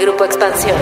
Grupo 0.00 0.24
Expansión. 0.24 0.76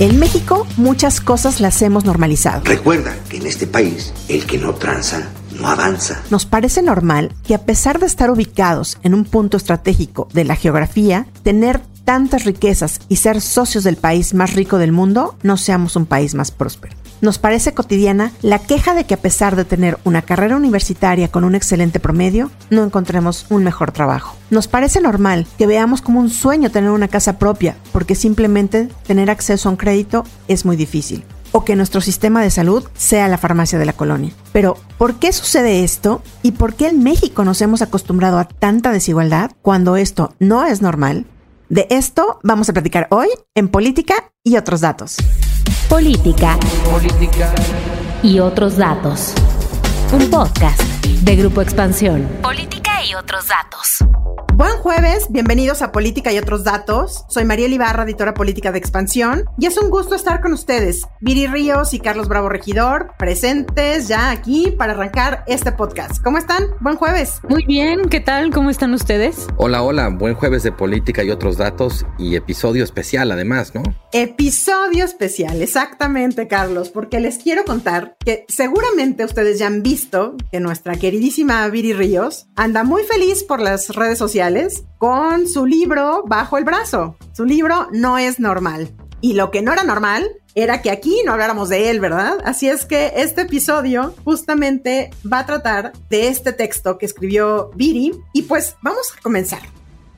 En 0.00 0.18
México 0.18 0.66
muchas 0.76 1.20
cosas 1.20 1.60
las 1.60 1.80
hemos 1.82 2.04
normalizado. 2.04 2.62
Recuerda 2.64 3.16
que 3.28 3.36
en 3.36 3.46
este 3.46 3.66
país 3.66 4.12
el 4.28 4.44
que 4.44 4.58
no 4.58 4.74
tranza 4.74 5.28
no 5.58 5.68
avanza. 5.68 6.22
Nos 6.30 6.46
parece 6.46 6.82
normal 6.82 7.32
que 7.46 7.54
a 7.54 7.64
pesar 7.64 7.98
de 7.98 8.06
estar 8.06 8.30
ubicados 8.30 8.98
en 9.02 9.14
un 9.14 9.24
punto 9.24 9.56
estratégico 9.56 10.28
de 10.32 10.44
la 10.44 10.56
geografía, 10.56 11.26
tener 11.42 11.80
tantas 12.04 12.44
riquezas 12.44 13.00
y 13.08 13.16
ser 13.16 13.40
socios 13.40 13.84
del 13.84 13.96
país 13.96 14.34
más 14.34 14.54
rico 14.54 14.78
del 14.78 14.92
mundo, 14.92 15.36
no 15.42 15.56
seamos 15.56 15.96
un 15.96 16.06
país 16.06 16.34
más 16.34 16.50
próspero. 16.50 16.94
Nos 17.20 17.38
parece 17.38 17.72
cotidiana 17.72 18.32
la 18.42 18.58
queja 18.58 18.94
de 18.94 19.04
que 19.04 19.14
a 19.14 19.20
pesar 19.20 19.56
de 19.56 19.64
tener 19.64 19.98
una 20.04 20.22
carrera 20.22 20.56
universitaria 20.56 21.28
con 21.28 21.44
un 21.44 21.54
excelente 21.54 22.00
promedio, 22.00 22.50
no 22.70 22.84
encontremos 22.84 23.46
un 23.48 23.64
mejor 23.64 23.92
trabajo. 23.92 24.36
Nos 24.50 24.68
parece 24.68 25.00
normal 25.00 25.46
que 25.56 25.66
veamos 25.66 26.02
como 26.02 26.20
un 26.20 26.30
sueño 26.30 26.70
tener 26.70 26.90
una 26.90 27.08
casa 27.08 27.38
propia, 27.38 27.76
porque 27.92 28.14
simplemente 28.14 28.88
tener 29.06 29.30
acceso 29.30 29.68
a 29.68 29.72
un 29.72 29.76
crédito 29.76 30.24
es 30.48 30.64
muy 30.64 30.76
difícil 30.76 31.24
o 31.52 31.64
que 31.64 31.76
nuestro 31.76 32.02
sistema 32.02 32.42
de 32.42 32.50
salud 32.50 32.84
sea 32.94 33.28
la 33.28 33.38
farmacia 33.38 33.78
de 33.78 33.86
la 33.86 33.94
colonia. 33.94 34.32
Pero, 34.52 34.76
¿por 34.98 35.14
qué 35.14 35.32
sucede 35.32 35.84
esto? 35.84 36.22
¿Y 36.42 36.52
por 36.52 36.74
qué 36.74 36.88
en 36.88 37.02
México 37.02 37.44
nos 37.44 37.62
hemos 37.62 37.80
acostumbrado 37.80 38.38
a 38.38 38.44
tanta 38.44 38.92
desigualdad 38.92 39.52
cuando 39.62 39.96
esto 39.96 40.34
no 40.38 40.66
es 40.66 40.82
normal? 40.82 41.24
De 41.70 41.86
esto 41.88 42.40
vamos 42.42 42.68
a 42.68 42.74
platicar 42.74 43.06
hoy 43.10 43.28
en 43.54 43.68
Política 43.68 44.32
y 44.44 44.56
otros 44.58 44.82
datos. 44.82 45.16
Política. 45.88 46.58
Política. 46.90 47.52
Y 48.22 48.40
otros 48.40 48.76
datos. 48.76 49.34
Un 50.12 50.30
podcast 50.30 50.80
de 51.04 51.36
Grupo 51.36 51.62
Expansión. 51.62 52.26
Política 52.42 52.95
y 53.08 53.14
otros 53.14 53.48
datos. 53.48 53.98
Buen 54.56 54.78
jueves, 54.78 55.26
bienvenidos 55.28 55.82
a 55.82 55.92
Política 55.92 56.32
y 56.32 56.38
otros 56.38 56.64
datos. 56.64 57.26
Soy 57.28 57.44
María 57.44 57.68
Ibarra, 57.68 58.04
editora 58.04 58.32
política 58.32 58.72
de 58.72 58.78
Expansión, 58.78 59.44
y 59.58 59.66
es 59.66 59.76
un 59.76 59.90
gusto 59.90 60.14
estar 60.14 60.40
con 60.40 60.54
ustedes. 60.54 61.02
Viri 61.20 61.46
Ríos 61.46 61.92
y 61.92 62.00
Carlos 62.00 62.26
Bravo 62.26 62.48
Regidor, 62.48 63.12
presentes 63.18 64.08
ya 64.08 64.30
aquí 64.30 64.70
para 64.70 64.94
arrancar 64.94 65.44
este 65.46 65.72
podcast. 65.72 66.22
¿Cómo 66.22 66.38
están? 66.38 66.64
Buen 66.80 66.96
jueves. 66.96 67.40
Muy 67.46 67.66
bien, 67.66 68.08
¿qué 68.08 68.20
tal? 68.20 68.50
¿Cómo 68.50 68.70
están 68.70 68.94
ustedes? 68.94 69.46
Hola, 69.58 69.82
hola, 69.82 70.08
buen 70.08 70.34
jueves 70.34 70.62
de 70.62 70.72
Política 70.72 71.22
y 71.22 71.30
otros 71.30 71.58
datos 71.58 72.06
y 72.18 72.34
episodio 72.34 72.82
especial 72.82 73.30
además, 73.30 73.74
¿no? 73.74 73.82
Episodio 74.12 75.04
especial, 75.04 75.60
exactamente, 75.60 76.48
Carlos, 76.48 76.88
porque 76.88 77.20
les 77.20 77.36
quiero 77.36 77.66
contar 77.66 78.16
que 78.24 78.46
seguramente 78.48 79.26
ustedes 79.26 79.58
ya 79.58 79.66
han 79.66 79.82
visto 79.82 80.34
que 80.50 80.60
nuestra 80.60 80.96
queridísima 80.96 81.68
Viri 81.68 81.92
Ríos 81.92 82.48
anda 82.56 82.84
muy 82.84 82.95
feliz 83.04 83.44
por 83.44 83.60
las 83.60 83.90
redes 83.90 84.18
sociales 84.18 84.84
con 84.98 85.48
su 85.48 85.66
libro 85.66 86.24
bajo 86.26 86.58
el 86.58 86.64
brazo. 86.64 87.16
Su 87.32 87.44
libro 87.44 87.88
no 87.92 88.18
es 88.18 88.40
normal. 88.40 88.94
Y 89.20 89.34
lo 89.34 89.50
que 89.50 89.62
no 89.62 89.72
era 89.72 89.84
normal 89.84 90.30
era 90.54 90.82
que 90.82 90.90
aquí 90.90 91.22
no 91.24 91.32
habláramos 91.32 91.68
de 91.68 91.90
él, 91.90 92.00
¿verdad? 92.00 92.38
Así 92.44 92.68
es 92.68 92.86
que 92.86 93.12
este 93.16 93.42
episodio 93.42 94.14
justamente 94.24 95.10
va 95.30 95.40
a 95.40 95.46
tratar 95.46 95.92
de 96.08 96.28
este 96.28 96.52
texto 96.52 96.96
que 96.96 97.06
escribió 97.06 97.70
Viri. 97.74 98.12
Y 98.32 98.42
pues 98.42 98.76
vamos 98.82 99.12
a 99.16 99.20
comenzar. 99.20 99.60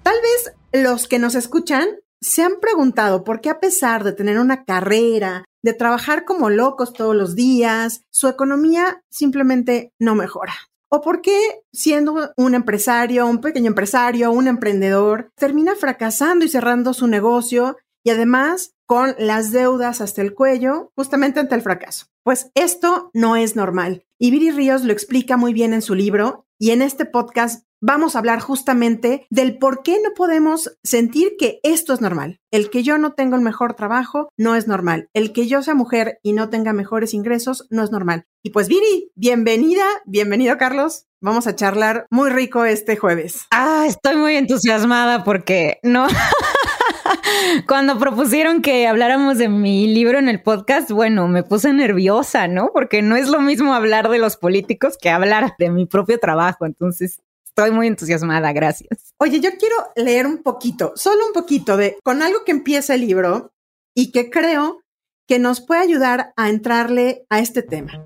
Tal 0.03 0.17
vez 0.23 0.85
los 0.85 1.09
que 1.09 1.19
nos 1.19 1.35
escuchan 1.35 1.89
se 2.21 2.43
han 2.43 2.61
preguntado 2.61 3.25
por 3.25 3.41
qué 3.41 3.51
a 3.51 3.61
pesar 3.61 4.05
de 4.05 4.13
tener 4.13 4.39
una 4.39 4.65
carrera, 4.65 5.45
de 5.63 5.73
trabajar 5.73 6.25
como 6.25 6.51
locos 6.51 6.93
todos 6.93 7.17
los 7.17 7.35
días, 7.35 8.03
su 8.11 8.29
economía 8.29 9.03
simplemente 9.11 9.93
no 9.99 10.15
mejora. 10.15 10.55
¿O 10.91 11.03
por 11.03 11.21
qué 11.21 11.63
siendo 11.73 12.33
un 12.37 12.55
empresario, 12.55 13.27
un 13.27 13.41
pequeño 13.41 13.69
empresario, 13.69 14.33
un 14.33 14.49
emprendedor, 14.49 15.31
termina 15.37 15.75
fracasando 15.75 16.45
y 16.45 16.49
cerrando 16.49 16.95
su 16.95 17.07
negocio 17.07 17.77
y 18.03 18.11
además 18.11 18.75
con 18.87 19.15
las 19.19 19.53
deudas 19.53 20.01
hasta 20.01 20.23
el 20.23 20.33
cuello 20.33 20.93
justamente 20.97 21.41
ante 21.41 21.55
el 21.55 21.63
fracaso? 21.63 22.07
Pues 22.23 22.51
esto 22.55 23.11
no 23.13 23.37
es 23.37 23.55
normal. 23.55 24.07
Y 24.19 24.31
Viri 24.31 24.51
Ríos 24.51 24.83
lo 24.83 24.93
explica 24.93 25.37
muy 25.37 25.53
bien 25.53 25.75
en 25.75 25.83
su 25.83 25.95
libro 25.95 26.47
y 26.59 26.71
en 26.71 26.83
este 26.83 27.05
podcast 27.05 27.68
vamos 27.81 28.15
a 28.15 28.19
hablar 28.19 28.41
justamente 28.41 29.27
del 29.31 29.59
por 29.59 29.83
qué 29.83 29.99
no 30.03 30.11
podemos 30.15 30.77
sentir 30.83 31.33
que 31.39 31.61
esto 31.63 31.93
es 31.93 32.01
normal. 32.01 32.41
El 32.51 32.71
que 32.71 32.83
yo 32.83 32.99
no 32.99 33.13
tengo 33.13 33.37
el 33.37 33.43
mejor 33.43 33.75
trabajo 33.75 34.29
no 34.37 34.55
es 34.55 34.67
normal. 34.67 35.09
El 35.13 35.33
que 35.33 35.47
yo 35.47 35.63
sea 35.63 35.75
mujer 35.75 36.19
y 36.23 36.33
no 36.33 36.49
tenga 36.51 36.73
mejores 36.73 37.15
ingresos 37.15 37.67
no 37.71 37.83
es 37.83 37.91
normal. 37.91 38.25
Y 38.43 38.51
pues 38.51 38.69
Viri, 38.69 39.13
bienvenida, 39.15 39.85
bienvenido 40.07 40.57
Carlos. 40.59 41.07
Vamos 41.21 41.47
a 41.47 41.57
charlar 41.57 42.07
muy 42.11 42.31
rico 42.31 42.65
este 42.65 42.97
jueves. 42.97 43.47
Ah, 43.51 43.85
estoy 43.87 44.17
muy 44.17 44.37
entusiasmada 44.37 45.25
porque 45.25 45.79
no. 45.83 46.07
Cuando 47.67 47.99
propusieron 47.99 48.63
que 48.63 48.87
habláramos 48.87 49.39
de 49.39 49.49
mi 49.49 49.93
libro 49.93 50.19
en 50.19 50.29
el 50.29 50.43
podcast, 50.43 50.91
bueno, 50.91 51.27
me 51.29 51.43
puse 51.43 51.73
nerviosa, 51.73 52.49
¿no? 52.49 52.71
Porque 52.73 53.03
no 53.03 53.17
es 53.17 53.29
lo 53.29 53.41
mismo 53.41 53.75
hablar 53.75 54.09
de 54.09 54.19
los 54.19 54.37
políticos 54.37 54.97
que 55.01 55.11
hablar 55.11 55.55
de 55.59 55.71
mi 55.71 55.87
propio 55.87 56.19
trabajo. 56.19 56.67
Entonces, 56.67 57.21
estoy 57.59 57.75
muy 57.75 57.89
entusiasmada, 57.89 58.53
gracias. 58.53 59.15
Oye, 59.19 59.41
yo 59.41 59.51
quiero 59.59 59.75
leer 59.97 60.27
un 60.27 60.45
poquito, 60.45 60.93
solo 60.95 61.27
un 61.27 61.33
poquito 61.33 61.77
de, 61.77 61.99
con 62.05 62.23
algo 62.23 62.45
que 62.45 62.53
empieza 62.53 62.95
el 62.95 63.01
libro 63.01 63.51
y 63.97 64.13
que 64.13 64.31
creo 64.31 64.81
que 65.27 65.41
nos 65.41 65.61
puede 65.61 65.81
ayudar 65.81 66.33
a 66.37 66.51
entrarle 66.51 67.27
a 67.29 67.41
este 67.41 67.63
tema. 67.63 68.05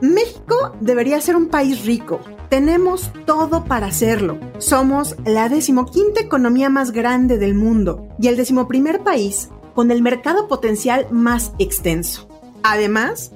México 0.00 0.76
debería 0.80 1.20
ser 1.20 1.36
un 1.36 1.48
país 1.48 1.84
rico. 1.86 2.20
Tenemos 2.50 3.12
todo 3.24 3.64
para 3.64 3.86
hacerlo. 3.86 4.40
Somos 4.58 5.16
la 5.24 5.48
decimoquinta 5.48 6.20
economía 6.20 6.68
más 6.68 6.90
grande 6.90 7.38
del 7.38 7.54
mundo 7.54 8.08
y 8.18 8.26
el 8.26 8.36
decimoprimer 8.36 9.04
país 9.04 9.48
con 9.74 9.92
el 9.92 10.02
mercado 10.02 10.48
potencial 10.48 11.06
más 11.12 11.52
extenso. 11.60 12.28
Además, 12.64 13.32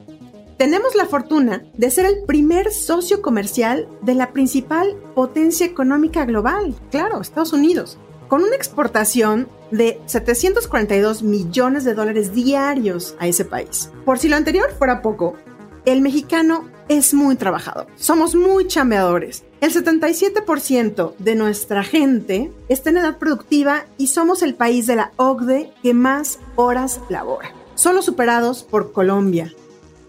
tenemos 0.58 0.94
la 0.94 1.06
fortuna 1.06 1.64
de 1.74 1.90
ser 1.90 2.06
el 2.06 2.24
primer 2.24 2.72
socio 2.72 3.22
comercial 3.22 3.88
de 4.02 4.14
la 4.14 4.32
principal 4.32 4.96
potencia 5.14 5.66
económica 5.66 6.24
global, 6.24 6.74
claro, 6.90 7.20
Estados 7.20 7.52
Unidos, 7.52 7.98
con 8.28 8.42
una 8.42 8.56
exportación 8.56 9.48
de 9.70 10.00
742 10.06 11.22
millones 11.22 11.84
de 11.84 11.94
dólares 11.94 12.34
diarios 12.34 13.14
a 13.18 13.26
ese 13.26 13.44
país. 13.44 13.90
Por 14.04 14.18
si 14.18 14.28
lo 14.28 14.36
anterior 14.36 14.70
fuera 14.78 15.02
poco, 15.02 15.36
el 15.84 16.00
mexicano 16.00 16.70
es 16.88 17.14
muy 17.14 17.36
trabajador. 17.36 17.86
Somos 17.96 18.34
muy 18.34 18.66
chambeadores. 18.66 19.44
El 19.60 19.72
77% 19.72 21.16
de 21.18 21.34
nuestra 21.34 21.82
gente 21.82 22.52
está 22.68 22.90
en 22.90 22.98
edad 22.98 23.18
productiva 23.18 23.86
y 23.98 24.08
somos 24.08 24.42
el 24.42 24.54
país 24.54 24.86
de 24.86 24.96
la 24.96 25.12
OCDE 25.16 25.72
que 25.82 25.94
más 25.94 26.38
horas 26.56 27.00
labora, 27.08 27.52
solo 27.74 28.02
superados 28.02 28.62
por 28.62 28.92
Colombia. 28.92 29.52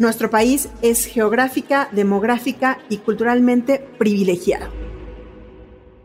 Nuestro 0.04 0.30
país 0.30 0.68
es 0.82 1.06
geográfica, 1.06 1.88
demográfica 1.94 2.78
y 2.90 2.98
culturalmente 2.98 3.88
privilegiado. 3.98 4.68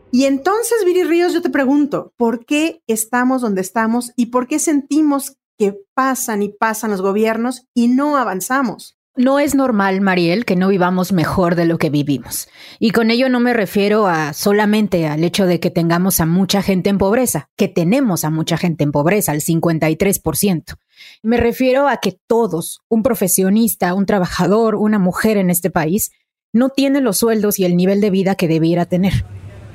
Y 0.09 0.23
entonces, 0.23 0.85
Viri 0.85 1.03
Ríos, 1.03 1.33
yo 1.33 1.41
te 1.41 1.49
pregunto, 1.49 2.13
¿por 2.15 2.45
qué 2.45 2.81
estamos 2.87 3.41
donde 3.41 3.59
estamos 3.59 4.13
y 4.15 4.27
por 4.27 4.47
qué 4.47 4.57
sentimos 4.57 5.35
que 5.57 5.75
pasan 5.93 6.43
y 6.43 6.47
pasan 6.47 6.91
los 6.91 7.01
gobiernos 7.01 7.67
y 7.73 7.89
no 7.89 8.15
avanzamos? 8.15 8.97
No 9.17 9.37
es 9.37 9.53
normal, 9.53 9.99
Mariel, 9.99 10.45
que 10.45 10.55
no 10.55 10.69
vivamos 10.69 11.11
mejor 11.11 11.55
de 11.55 11.65
lo 11.65 11.77
que 11.77 11.89
vivimos. 11.89 12.47
Y 12.79 12.91
con 12.91 13.11
ello 13.11 13.27
no 13.27 13.41
me 13.41 13.53
refiero 13.53 14.07
a 14.07 14.31
solamente 14.31 15.07
al 15.07 15.25
hecho 15.25 15.45
de 15.45 15.59
que 15.59 15.71
tengamos 15.71 16.21
a 16.21 16.25
mucha 16.25 16.61
gente 16.61 16.89
en 16.89 16.97
pobreza, 16.97 17.49
que 17.57 17.67
tenemos 17.67 18.23
a 18.23 18.29
mucha 18.29 18.55
gente 18.55 18.85
en 18.85 18.93
pobreza, 18.93 19.33
al 19.33 19.41
53%. 19.41 20.77
Me 21.21 21.37
refiero 21.37 21.87
a 21.87 21.97
que 21.97 22.17
todos, 22.27 22.81
un 22.89 23.03
profesionista, 23.03 23.93
un 23.93 24.05
trabajador, 24.05 24.75
una 24.75 24.99
mujer 24.99 25.37
en 25.37 25.49
este 25.49 25.69
país, 25.69 26.11
no 26.53 26.69
tiene 26.69 27.01
los 27.01 27.17
sueldos 27.17 27.59
y 27.59 27.65
el 27.65 27.75
nivel 27.75 28.01
de 28.01 28.09
vida 28.09 28.35
que 28.35 28.47
debiera 28.47 28.85
tener. 28.85 29.25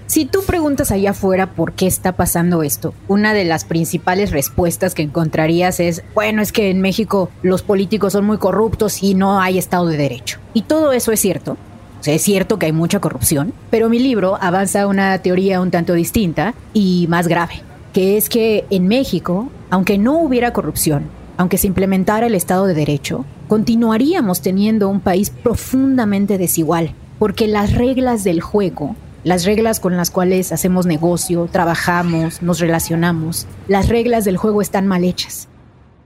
Si 0.07 0.27
tú 0.27 0.43
preguntas 0.43 0.91
allá 0.91 1.13
afuera 1.13 1.55
por 1.55 1.73
qué 1.73 1.87
está 1.87 2.13
pasando 2.13 2.63
esto, 2.63 2.93
una 3.09 3.33
de 3.33 3.45
las 3.45 3.65
principales 3.65 4.33
respuestas 4.33 4.95
que 4.95 5.03
encontrarías 5.03 5.81
es, 5.81 6.03
bueno, 6.15 6.43
es 6.43 6.53
que 6.53 6.69
en 6.69 6.83
México 6.83 7.31
los 7.43 7.63
políticos 7.63 8.13
son 8.13 8.27
muy 8.27 8.37
corruptos 8.37 9.03
y 9.03 9.15
no 9.15 9.41
hay 9.41 9.57
Estado 9.57 9.87
de 9.87 9.97
Derecho. 9.97 10.41
Y 10.53 10.63
todo 10.63 10.93
eso 10.93 11.11
es 11.11 11.21
cierto. 11.21 11.53
O 11.53 12.05
sea, 12.05 12.15
es 12.15 12.23
cierto 12.23 12.59
que 12.59 12.67
hay 12.67 12.73
mucha 12.73 13.01
corrupción, 13.01 13.55
pero 13.71 13.89
mi 13.89 13.99
libro 13.99 14.37
avanza 14.39 14.87
una 14.87 15.17
teoría 15.23 15.63
un 15.63 15.71
tanto 15.71 15.95
distinta 15.95 16.55
y 16.75 17.07
más 17.09 17.27
grave. 17.27 17.63
que 17.95 18.19
es 18.19 18.29
que 18.29 18.67
en 18.71 18.89
México, 18.89 19.49
aunque 19.71 19.99
no 19.99 20.19
hubiera 20.19 20.53
corrupción, 20.53 21.05
aunque 21.37 21.59
se 21.59 21.67
implementara 21.67 22.27
el 22.27 22.35
Estado 22.35 22.67
de 22.67 22.75
Derecho, 22.75 23.25
continuaríamos 23.49 24.41
teniendo 24.41 24.89
un 24.89 25.01
país 25.01 25.31
profundamente 25.31 26.39
desigual, 26.39 26.95
porque 27.19 27.49
las 27.49 27.75
reglas 27.75 28.25
del 28.25 28.41
juego, 28.41 28.97
las 29.25 29.45
reglas 29.45 29.81
con 29.81 29.97
las 29.97 30.11
cuales 30.11 30.53
hacemos 30.53 30.87
negocio, 30.87 31.49
trabajamos, 31.51 32.43
nos 32.43 32.61
relacionamos, 32.61 33.47
las 33.69 33.89
reglas 33.89 34.25
del 34.25 34.37
juego 34.37 34.61
están 34.61 34.87
mal 34.87 35.05
hechas 35.05 35.49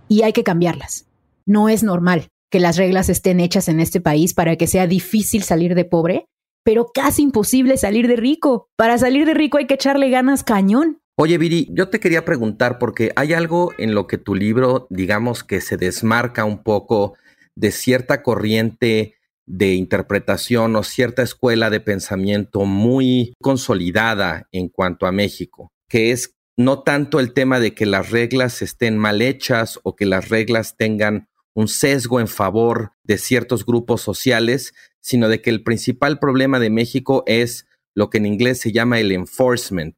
y 0.09 0.23
hay 0.23 0.33
que 0.33 0.45
cambiarlas. 0.45 1.07
No 1.45 1.69
es 1.69 1.83
normal 1.83 2.29
que 2.51 2.61
las 2.61 2.77
reglas 2.77 3.09
estén 3.09 3.41
hechas 3.41 3.69
en 3.69 3.81
este 3.81 4.01
país 4.01 4.35
para 4.35 4.57
que 4.57 4.67
sea 4.67 4.87
difícil 4.87 5.43
salir 5.43 5.75
de 5.75 5.85
pobre, 5.85 6.27
pero 6.65 6.91
casi 6.93 7.23
imposible 7.23 7.77
salir 7.77 8.09
de 8.09 8.17
rico. 8.17 8.69
Para 8.77 8.99
salir 8.99 9.27
de 9.27 9.35
rico 9.35 9.59
hay 9.59 9.67
que 9.67 9.75
echarle 9.75 10.11
ganas 10.11 10.45
cañón. 10.45 11.01
Oye, 11.21 11.37
Viri, 11.37 11.67
yo 11.73 11.89
te 11.89 11.99
quería 11.99 12.25
preguntar 12.25 12.79
porque 12.79 13.11
hay 13.17 13.33
algo 13.33 13.73
en 13.77 13.93
lo 13.93 14.07
que 14.07 14.19
tu 14.19 14.37
libro, 14.37 14.87
digamos, 14.89 15.43
que 15.43 15.61
se 15.61 15.77
desmarca 15.77 16.45
un 16.45 16.63
poco 16.63 17.17
de 17.57 17.73
cierta 17.73 18.23
corriente 18.23 19.17
de 19.45 19.75
interpretación 19.75 20.77
o 20.77 20.85
cierta 20.85 21.23
escuela 21.23 21.71
de 21.71 21.81
pensamiento 21.81 22.67
muy 22.67 23.35
consolidada 23.43 24.47
en 24.53 24.69
cuanto 24.69 25.07
a 25.07 25.13
México, 25.13 25.73
que 25.89 26.13
es 26.13 26.37
no 26.57 26.85
tanto 26.85 27.19
el 27.19 27.33
tema 27.33 27.59
de 27.59 27.75
que 27.75 27.85
las 27.85 28.11
reglas 28.11 28.63
estén 28.63 28.97
mal 28.97 29.21
hechas 29.21 29.81
o 29.83 29.97
que 29.97 30.07
las 30.07 30.29
reglas 30.29 30.77
tengan 30.77 31.29
un 31.53 31.67
sesgo 31.67 32.21
en 32.21 32.29
favor 32.29 32.93
de 33.03 33.19
ciertos 33.19 33.67
grupos 33.67 34.03
sociales, 34.03 34.73
sino 35.01 35.29
de 35.29 35.43
que 35.43 35.51
el 35.51 35.65
principal 35.65 36.21
problema 36.21 36.61
de 36.61 36.71
México 36.71 37.25
es 37.27 37.67
lo 37.93 38.09
que 38.09 38.19
en 38.19 38.27
inglés 38.27 38.61
se 38.61 38.71
llama 38.71 39.01
el 39.01 39.11
enforcement, 39.11 39.97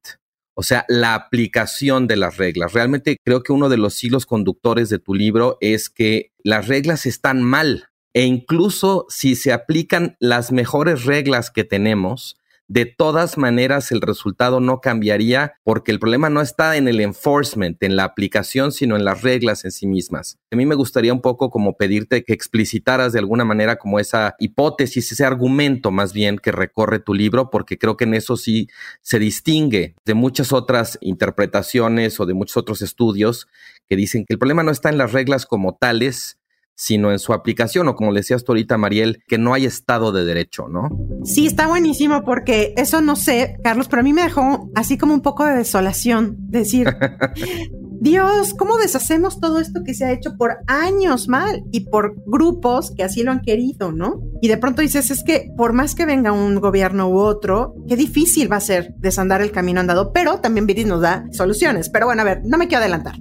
o 0.61 0.63
sea, 0.63 0.85
la 0.89 1.15
aplicación 1.15 2.07
de 2.07 2.17
las 2.17 2.37
reglas. 2.37 2.75
Realmente 2.75 3.17
creo 3.25 3.43
que 3.43 3.55
uno 3.55 3.71
de 3.71 3.79
los 3.79 4.05
hilos 4.05 4.27
conductores 4.27 4.91
de 4.91 4.99
tu 4.99 5.15
libro 5.15 5.57
es 5.63 5.89
que 5.89 6.35
las 6.45 6.69
reglas 6.69 7.07
están 7.07 7.43
mal 7.43 7.87
e 8.13 8.25
incluso 8.25 9.07
si 9.09 9.37
se 9.37 9.55
aplican 9.55 10.19
las 10.21 10.53
mejores 10.53 11.07
reglas 11.07 11.51
que 11.51 11.65
tenemos, 11.65 12.37
de 12.71 12.87
todas 12.87 13.37
maneras 13.37 13.91
el 13.91 14.01
resultado 14.01 14.61
no 14.61 14.81
cambiaría 14.81 15.55
porque 15.65 15.91
el 15.91 15.99
problema 15.99 16.31
no 16.31 16.41
está 16.41 16.77
en 16.77 16.87
el 16.87 17.01
enforcement, 17.01 17.83
en 17.83 17.97
la 17.97 18.05
aplicación, 18.05 18.71
sino 18.71 18.95
en 18.95 19.05
las 19.05 19.23
reglas 19.23 19.65
en 19.65 19.73
sí 19.73 19.89
mismas. 19.89 20.39
A 20.53 20.57
mí 20.57 20.65
me 20.67 20.77
gustaría 20.77 21.13
un 21.13 21.21
poco 21.21 21.51
como 21.51 21.77
pedirte 21.77 22.23
que 22.23 22.33
explicitaras 22.33 23.13
de 23.13 23.19
alguna 23.19 23.45
manera 23.45 23.75
como 23.75 23.99
esa 23.99 24.37
hipótesis, 24.39 25.11
ese 25.11 25.25
argumento 25.25 25.91
más 25.91 26.13
bien 26.13 26.39
que 26.39 26.53
recorre 26.53 27.01
tu 27.01 27.13
libro, 27.13 27.51
porque 27.51 27.77
creo 27.77 27.97
que 27.97 28.05
en 28.05 28.15
eso 28.15 28.37
sí 28.37 28.69
se 29.03 29.19
distingue 29.19 29.97
de 30.05 30.15
muchas 30.15 30.53
otras 30.53 30.97
interpretaciones 31.01 32.21
o 32.21 32.27
de 32.27 32.35
muchos 32.35 32.57
otros 32.57 32.83
estudios 32.83 33.49
que 33.89 33.97
dicen 33.97 34.25
que 34.25 34.35
el 34.35 34.39
problema 34.39 34.63
no 34.63 34.71
está 34.71 34.91
en 34.91 34.99
las 34.99 35.11
reglas 35.11 35.45
como 35.45 35.75
tales, 35.75 36.39
sino 36.81 37.13
en 37.13 37.19
su 37.19 37.35
aplicación 37.35 37.89
o 37.89 37.95
como 37.95 38.11
le 38.11 38.21
decías 38.21 38.43
tú 38.43 38.53
ahorita, 38.53 38.79
Mariel, 38.79 39.23
que 39.29 39.37
no 39.37 39.53
hay 39.53 39.67
Estado 39.67 40.13
de 40.13 40.25
Derecho, 40.25 40.67
¿no? 40.67 40.89
Sí, 41.25 41.47
está 41.47 41.67
buenísimo 41.67 42.23
porque 42.25 42.73
eso 42.79 43.03
no 43.03 43.17
sé, 43.17 43.59
Carlos, 43.63 43.87
pero 43.87 44.01
a 44.01 44.03
mí 44.03 44.15
me 44.15 44.23
dejó 44.23 44.71
así 44.75 44.97
como 44.97 45.13
un 45.13 45.21
poco 45.21 45.45
de 45.45 45.57
desolación, 45.57 46.37
decir, 46.39 46.89
Dios, 48.01 48.55
¿cómo 48.55 48.79
deshacemos 48.79 49.41
todo 49.41 49.61
esto 49.61 49.83
que 49.85 49.93
se 49.93 50.07
ha 50.07 50.13
hecho 50.13 50.39
por 50.39 50.57
años 50.69 51.29
mal 51.29 51.65
y 51.71 51.81
por 51.81 52.15
grupos 52.25 52.93
que 52.97 53.05
así 53.05 53.25
lo 53.25 53.31
han 53.31 53.43
querido, 53.43 53.93
¿no? 53.93 54.23
Y 54.41 54.49
de 54.49 54.57
pronto 54.57 54.81
dices, 54.81 55.11
es 55.11 55.23
que 55.23 55.51
por 55.59 55.75
más 55.75 55.95
que 55.95 56.07
venga 56.07 56.33
un 56.33 56.61
gobierno 56.61 57.11
u 57.11 57.19
otro, 57.19 57.75
qué 57.89 57.97
difícil 57.97 58.51
va 58.51 58.57
a 58.57 58.61
ser 58.61 58.95
desandar 58.97 59.43
el 59.43 59.53
camino 59.53 59.81
andado, 59.81 60.15
pero 60.15 60.41
también 60.41 60.67
Viri 60.67 60.87
nos 60.87 61.03
da 61.03 61.27
soluciones. 61.31 61.91
Pero 61.91 62.07
bueno, 62.07 62.23
a 62.23 62.25
ver, 62.25 62.41
no 62.47 62.57
me 62.57 62.69
quiero 62.69 62.81
adelantar. 62.81 63.17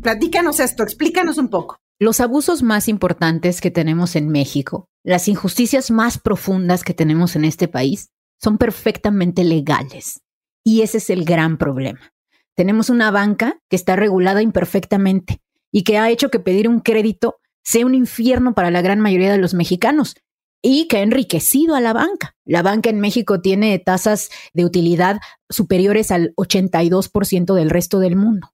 Platícanos 0.00 0.60
esto, 0.60 0.82
explícanos 0.82 1.36
un 1.36 1.48
poco. 1.48 1.81
Los 2.02 2.18
abusos 2.18 2.64
más 2.64 2.88
importantes 2.88 3.60
que 3.60 3.70
tenemos 3.70 4.16
en 4.16 4.28
México, 4.28 4.88
las 5.04 5.28
injusticias 5.28 5.92
más 5.92 6.18
profundas 6.18 6.82
que 6.82 6.94
tenemos 6.94 7.36
en 7.36 7.44
este 7.44 7.68
país, 7.68 8.10
son 8.42 8.58
perfectamente 8.58 9.44
legales. 9.44 10.20
Y 10.64 10.82
ese 10.82 10.98
es 10.98 11.10
el 11.10 11.24
gran 11.24 11.58
problema. 11.58 12.12
Tenemos 12.56 12.90
una 12.90 13.12
banca 13.12 13.60
que 13.70 13.76
está 13.76 13.94
regulada 13.94 14.42
imperfectamente 14.42 15.42
y 15.70 15.84
que 15.84 15.96
ha 15.96 16.10
hecho 16.10 16.28
que 16.28 16.40
pedir 16.40 16.68
un 16.68 16.80
crédito 16.80 17.36
sea 17.62 17.86
un 17.86 17.94
infierno 17.94 18.52
para 18.52 18.72
la 18.72 18.82
gran 18.82 18.98
mayoría 18.98 19.30
de 19.30 19.38
los 19.38 19.54
mexicanos 19.54 20.16
y 20.60 20.88
que 20.88 20.96
ha 20.96 21.02
enriquecido 21.02 21.76
a 21.76 21.80
la 21.80 21.92
banca. 21.92 22.34
La 22.44 22.62
banca 22.62 22.90
en 22.90 22.98
México 22.98 23.40
tiene 23.40 23.78
tasas 23.78 24.28
de 24.54 24.64
utilidad 24.64 25.20
superiores 25.48 26.10
al 26.10 26.34
82% 26.34 27.54
del 27.54 27.70
resto 27.70 28.00
del 28.00 28.16
mundo. 28.16 28.51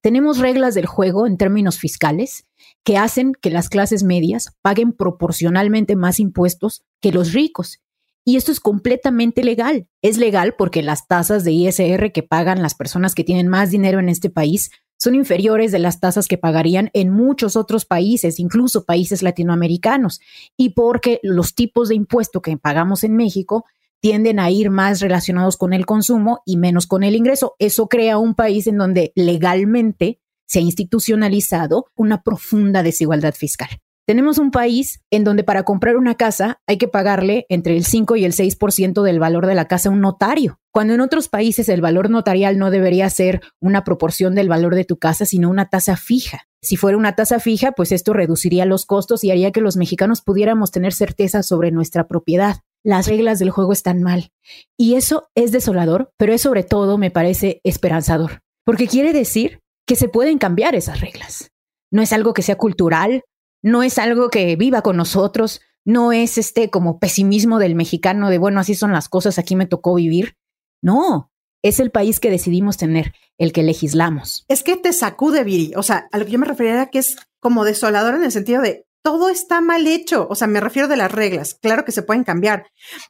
Tenemos 0.00 0.38
reglas 0.38 0.74
del 0.74 0.86
juego 0.86 1.26
en 1.26 1.36
términos 1.36 1.78
fiscales 1.78 2.46
que 2.84 2.96
hacen 2.96 3.32
que 3.40 3.50
las 3.50 3.68
clases 3.68 4.02
medias 4.02 4.56
paguen 4.62 4.92
proporcionalmente 4.92 5.96
más 5.96 6.20
impuestos 6.20 6.84
que 7.00 7.12
los 7.12 7.32
ricos. 7.32 7.80
Y 8.24 8.36
esto 8.36 8.52
es 8.52 8.60
completamente 8.60 9.44
legal. 9.44 9.86
Es 10.00 10.16
legal 10.16 10.54
porque 10.56 10.82
las 10.82 11.06
tasas 11.06 11.44
de 11.44 11.52
ISR 11.52 12.12
que 12.12 12.22
pagan 12.22 12.62
las 12.62 12.74
personas 12.74 13.14
que 13.14 13.24
tienen 13.24 13.48
más 13.48 13.70
dinero 13.70 14.00
en 14.00 14.08
este 14.08 14.30
país 14.30 14.70
son 14.96 15.14
inferiores 15.14 15.72
de 15.72 15.78
las 15.78 16.00
tasas 16.00 16.28
que 16.28 16.38
pagarían 16.38 16.90
en 16.94 17.10
muchos 17.10 17.56
otros 17.56 17.84
países, 17.84 18.38
incluso 18.38 18.84
países 18.84 19.22
latinoamericanos, 19.22 20.20
y 20.56 20.70
porque 20.70 21.20
los 21.22 21.54
tipos 21.54 21.88
de 21.88 21.96
impuesto 21.96 22.40
que 22.40 22.56
pagamos 22.56 23.04
en 23.04 23.16
México 23.16 23.66
tienden 24.04 24.38
a 24.38 24.50
ir 24.50 24.68
más 24.68 25.00
relacionados 25.00 25.56
con 25.56 25.72
el 25.72 25.86
consumo 25.86 26.42
y 26.44 26.58
menos 26.58 26.86
con 26.86 27.04
el 27.04 27.16
ingreso. 27.16 27.54
Eso 27.58 27.88
crea 27.88 28.18
un 28.18 28.34
país 28.34 28.66
en 28.66 28.76
donde 28.76 29.12
legalmente 29.14 30.20
se 30.46 30.58
ha 30.58 30.62
institucionalizado 30.62 31.86
una 31.96 32.22
profunda 32.22 32.82
desigualdad 32.82 33.32
fiscal. 33.32 33.70
Tenemos 34.06 34.36
un 34.36 34.50
país 34.50 35.00
en 35.10 35.24
donde 35.24 35.42
para 35.42 35.62
comprar 35.62 35.96
una 35.96 36.16
casa 36.16 36.60
hay 36.66 36.76
que 36.76 36.86
pagarle 36.86 37.46
entre 37.48 37.78
el 37.78 37.86
5 37.86 38.16
y 38.16 38.26
el 38.26 38.34
6% 38.34 39.02
del 39.02 39.18
valor 39.20 39.46
de 39.46 39.54
la 39.54 39.68
casa 39.68 39.88
a 39.88 39.92
un 39.92 40.02
notario, 40.02 40.60
cuando 40.70 40.92
en 40.92 41.00
otros 41.00 41.30
países 41.30 41.70
el 41.70 41.80
valor 41.80 42.10
notarial 42.10 42.58
no 42.58 42.70
debería 42.70 43.08
ser 43.08 43.40
una 43.58 43.84
proporción 43.84 44.34
del 44.34 44.50
valor 44.50 44.74
de 44.74 44.84
tu 44.84 44.98
casa, 44.98 45.24
sino 45.24 45.48
una 45.48 45.70
tasa 45.70 45.96
fija. 45.96 46.42
Si 46.60 46.76
fuera 46.76 46.98
una 46.98 47.16
tasa 47.16 47.40
fija, 47.40 47.72
pues 47.72 47.90
esto 47.90 48.12
reduciría 48.12 48.66
los 48.66 48.84
costos 48.84 49.24
y 49.24 49.30
haría 49.30 49.50
que 49.50 49.62
los 49.62 49.78
mexicanos 49.78 50.20
pudiéramos 50.20 50.72
tener 50.72 50.92
certeza 50.92 51.42
sobre 51.42 51.70
nuestra 51.70 52.06
propiedad 52.06 52.56
las 52.84 53.08
reglas 53.08 53.38
del 53.38 53.50
juego 53.50 53.72
están 53.72 54.02
mal. 54.02 54.30
Y 54.76 54.94
eso 54.94 55.28
es 55.34 55.50
desolador, 55.50 56.12
pero 56.16 56.32
es 56.32 56.42
sobre 56.42 56.62
todo, 56.62 56.98
me 56.98 57.10
parece, 57.10 57.60
esperanzador, 57.64 58.42
porque 58.64 58.86
quiere 58.86 59.12
decir 59.12 59.60
que 59.86 59.96
se 59.96 60.08
pueden 60.08 60.38
cambiar 60.38 60.74
esas 60.74 61.00
reglas. 61.00 61.50
No 61.90 62.02
es 62.02 62.12
algo 62.12 62.34
que 62.34 62.42
sea 62.42 62.56
cultural, 62.56 63.22
no 63.62 63.82
es 63.82 63.98
algo 63.98 64.28
que 64.28 64.54
viva 64.56 64.82
con 64.82 64.96
nosotros, 64.96 65.60
no 65.84 66.12
es 66.12 66.38
este 66.38 66.70
como 66.70 66.98
pesimismo 66.98 67.58
del 67.58 67.74
mexicano 67.74 68.30
de, 68.30 68.38
bueno, 68.38 68.60
así 68.60 68.74
son 68.74 68.92
las 68.92 69.08
cosas, 69.08 69.38
aquí 69.38 69.56
me 69.56 69.66
tocó 69.66 69.94
vivir. 69.94 70.36
No, 70.82 71.30
es 71.62 71.80
el 71.80 71.90
país 71.90 72.20
que 72.20 72.30
decidimos 72.30 72.76
tener, 72.76 73.14
el 73.38 73.52
que 73.52 73.62
legislamos. 73.62 74.44
Es 74.48 74.62
que 74.62 74.76
te 74.76 74.92
sacude, 74.92 75.44
Viri. 75.44 75.72
O 75.76 75.82
sea, 75.82 76.08
a 76.12 76.18
lo 76.18 76.26
que 76.26 76.32
yo 76.32 76.38
me 76.38 76.46
refería 76.46 76.74
era 76.74 76.90
que 76.90 76.98
es 76.98 77.16
como 77.40 77.64
desolador 77.64 78.14
en 78.14 78.24
el 78.24 78.32
sentido 78.32 78.60
de, 78.60 78.86
todo 79.04 79.28
está 79.28 79.60
mal 79.60 79.86
hecho. 79.86 80.26
O 80.30 80.34
sea, 80.34 80.48
me 80.48 80.60
refiero 80.60 80.88
de 80.88 80.96
las 80.96 81.12
reglas. 81.12 81.54
Claro 81.54 81.84
que 81.84 81.92
se 81.92 82.02
pueden 82.02 82.24
cambiar, 82.24 82.66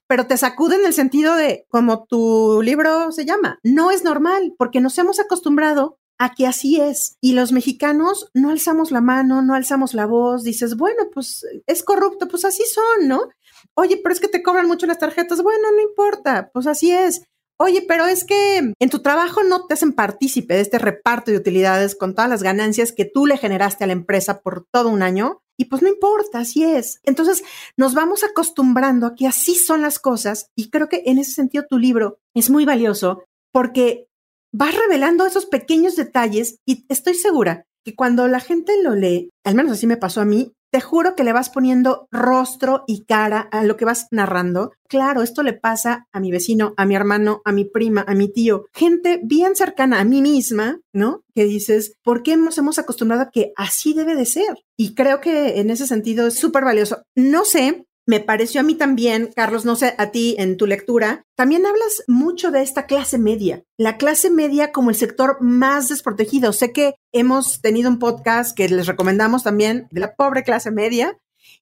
pero 0.08 0.26
te 0.26 0.36
sacude 0.36 0.76
en 0.76 0.84
el 0.84 0.92
sentido 0.92 1.36
de, 1.36 1.66
como 1.68 2.04
tu 2.04 2.60
libro 2.62 3.12
se 3.12 3.24
llama, 3.24 3.60
no 3.62 3.90
es 3.90 4.04
normal 4.04 4.54
porque 4.58 4.80
nos 4.80 4.98
hemos 4.98 5.20
acostumbrado 5.20 5.98
a 6.18 6.34
que 6.34 6.46
así 6.46 6.80
es. 6.80 7.16
Y 7.20 7.32
los 7.32 7.52
mexicanos 7.52 8.28
no 8.34 8.50
alzamos 8.50 8.90
la 8.90 9.00
mano, 9.00 9.40
no 9.40 9.54
alzamos 9.54 9.94
la 9.94 10.06
voz, 10.06 10.42
dices, 10.42 10.76
bueno, 10.76 11.04
pues 11.12 11.46
es 11.66 11.82
corrupto, 11.84 12.26
pues 12.28 12.44
así 12.44 12.64
son, 12.64 13.08
¿no? 13.08 13.28
Oye, 13.74 14.00
pero 14.02 14.12
es 14.12 14.20
que 14.20 14.28
te 14.28 14.42
cobran 14.42 14.66
mucho 14.66 14.86
las 14.86 14.98
tarjetas, 14.98 15.42
bueno, 15.42 15.70
no 15.72 15.80
importa, 15.80 16.50
pues 16.52 16.66
así 16.66 16.90
es. 16.90 17.22
Oye, 17.56 17.84
pero 17.86 18.06
es 18.06 18.24
que 18.24 18.72
en 18.78 18.90
tu 18.90 19.00
trabajo 19.00 19.44
no 19.44 19.66
te 19.66 19.74
hacen 19.74 19.92
partícipe 19.92 20.54
de 20.54 20.60
este 20.60 20.78
reparto 20.78 21.30
de 21.30 21.36
utilidades 21.36 21.94
con 21.94 22.14
todas 22.14 22.28
las 22.28 22.42
ganancias 22.42 22.90
que 22.90 23.04
tú 23.04 23.26
le 23.26 23.36
generaste 23.36 23.84
a 23.84 23.86
la 23.86 23.92
empresa 23.92 24.40
por 24.40 24.66
todo 24.72 24.88
un 24.88 25.02
año. 25.02 25.43
Y 25.56 25.66
pues 25.66 25.82
no 25.82 25.88
importa, 25.88 26.40
así 26.40 26.64
es. 26.64 27.00
Entonces 27.04 27.44
nos 27.76 27.94
vamos 27.94 28.24
acostumbrando 28.24 29.06
a 29.06 29.14
que 29.14 29.26
así 29.26 29.54
son 29.54 29.82
las 29.82 29.98
cosas 29.98 30.50
y 30.56 30.70
creo 30.70 30.88
que 30.88 31.02
en 31.06 31.18
ese 31.18 31.32
sentido 31.32 31.64
tu 31.68 31.78
libro 31.78 32.18
es 32.34 32.50
muy 32.50 32.64
valioso 32.64 33.24
porque 33.52 34.08
vas 34.52 34.76
revelando 34.76 35.26
esos 35.26 35.46
pequeños 35.46 35.96
detalles 35.96 36.58
y 36.66 36.84
estoy 36.88 37.14
segura 37.14 37.66
que 37.84 37.94
cuando 37.94 38.26
la 38.28 38.40
gente 38.40 38.82
lo 38.82 38.94
lee, 38.94 39.30
al 39.44 39.54
menos 39.54 39.72
así 39.72 39.86
me 39.86 39.96
pasó 39.96 40.20
a 40.20 40.24
mí, 40.24 40.52
te 40.74 40.80
juro 40.80 41.14
que 41.14 41.22
le 41.22 41.32
vas 41.32 41.50
poniendo 41.50 42.08
rostro 42.10 42.82
y 42.88 43.04
cara 43.04 43.38
a 43.38 43.62
lo 43.62 43.76
que 43.76 43.84
vas 43.84 44.08
narrando. 44.10 44.72
Claro, 44.88 45.22
esto 45.22 45.44
le 45.44 45.52
pasa 45.52 46.08
a 46.10 46.18
mi 46.18 46.32
vecino, 46.32 46.74
a 46.76 46.84
mi 46.84 46.96
hermano, 46.96 47.42
a 47.44 47.52
mi 47.52 47.64
prima, 47.64 48.04
a 48.08 48.14
mi 48.16 48.26
tío, 48.26 48.64
gente 48.74 49.20
bien 49.22 49.54
cercana 49.54 50.00
a 50.00 50.04
mí 50.04 50.20
misma, 50.20 50.80
¿no? 50.92 51.22
Que 51.32 51.44
dices, 51.44 51.94
¿por 52.02 52.24
qué 52.24 52.36
nos 52.36 52.58
hemos 52.58 52.80
acostumbrado 52.80 53.22
a 53.22 53.30
que 53.30 53.52
así 53.54 53.94
debe 53.94 54.16
de 54.16 54.26
ser? 54.26 54.64
Y 54.76 54.94
creo 54.94 55.20
que 55.20 55.60
en 55.60 55.70
ese 55.70 55.86
sentido 55.86 56.26
es 56.26 56.34
súper 56.34 56.64
valioso. 56.64 57.04
No 57.14 57.44
sé 57.44 57.86
me 58.06 58.20
pareció 58.20 58.60
a 58.60 58.64
mí 58.64 58.74
también, 58.74 59.30
Carlos, 59.34 59.64
no 59.64 59.76
sé, 59.76 59.94
a 59.98 60.10
ti 60.10 60.36
en 60.38 60.56
tu 60.56 60.66
lectura, 60.66 61.24
también 61.36 61.64
hablas 61.66 62.04
mucho 62.06 62.50
de 62.50 62.62
esta 62.62 62.86
clase 62.86 63.18
media, 63.18 63.64
la 63.78 63.96
clase 63.96 64.30
media 64.30 64.72
como 64.72 64.90
el 64.90 64.96
sector 64.96 65.38
más 65.40 65.88
desprotegido. 65.88 66.52
Sé 66.52 66.72
que 66.72 66.94
hemos 67.12 67.60
tenido 67.60 67.90
un 67.90 67.98
podcast 67.98 68.56
que 68.56 68.68
les 68.68 68.86
recomendamos 68.86 69.42
también 69.42 69.88
de 69.90 70.00
la 70.00 70.14
pobre 70.14 70.42
clase 70.42 70.70
media, 70.70 71.18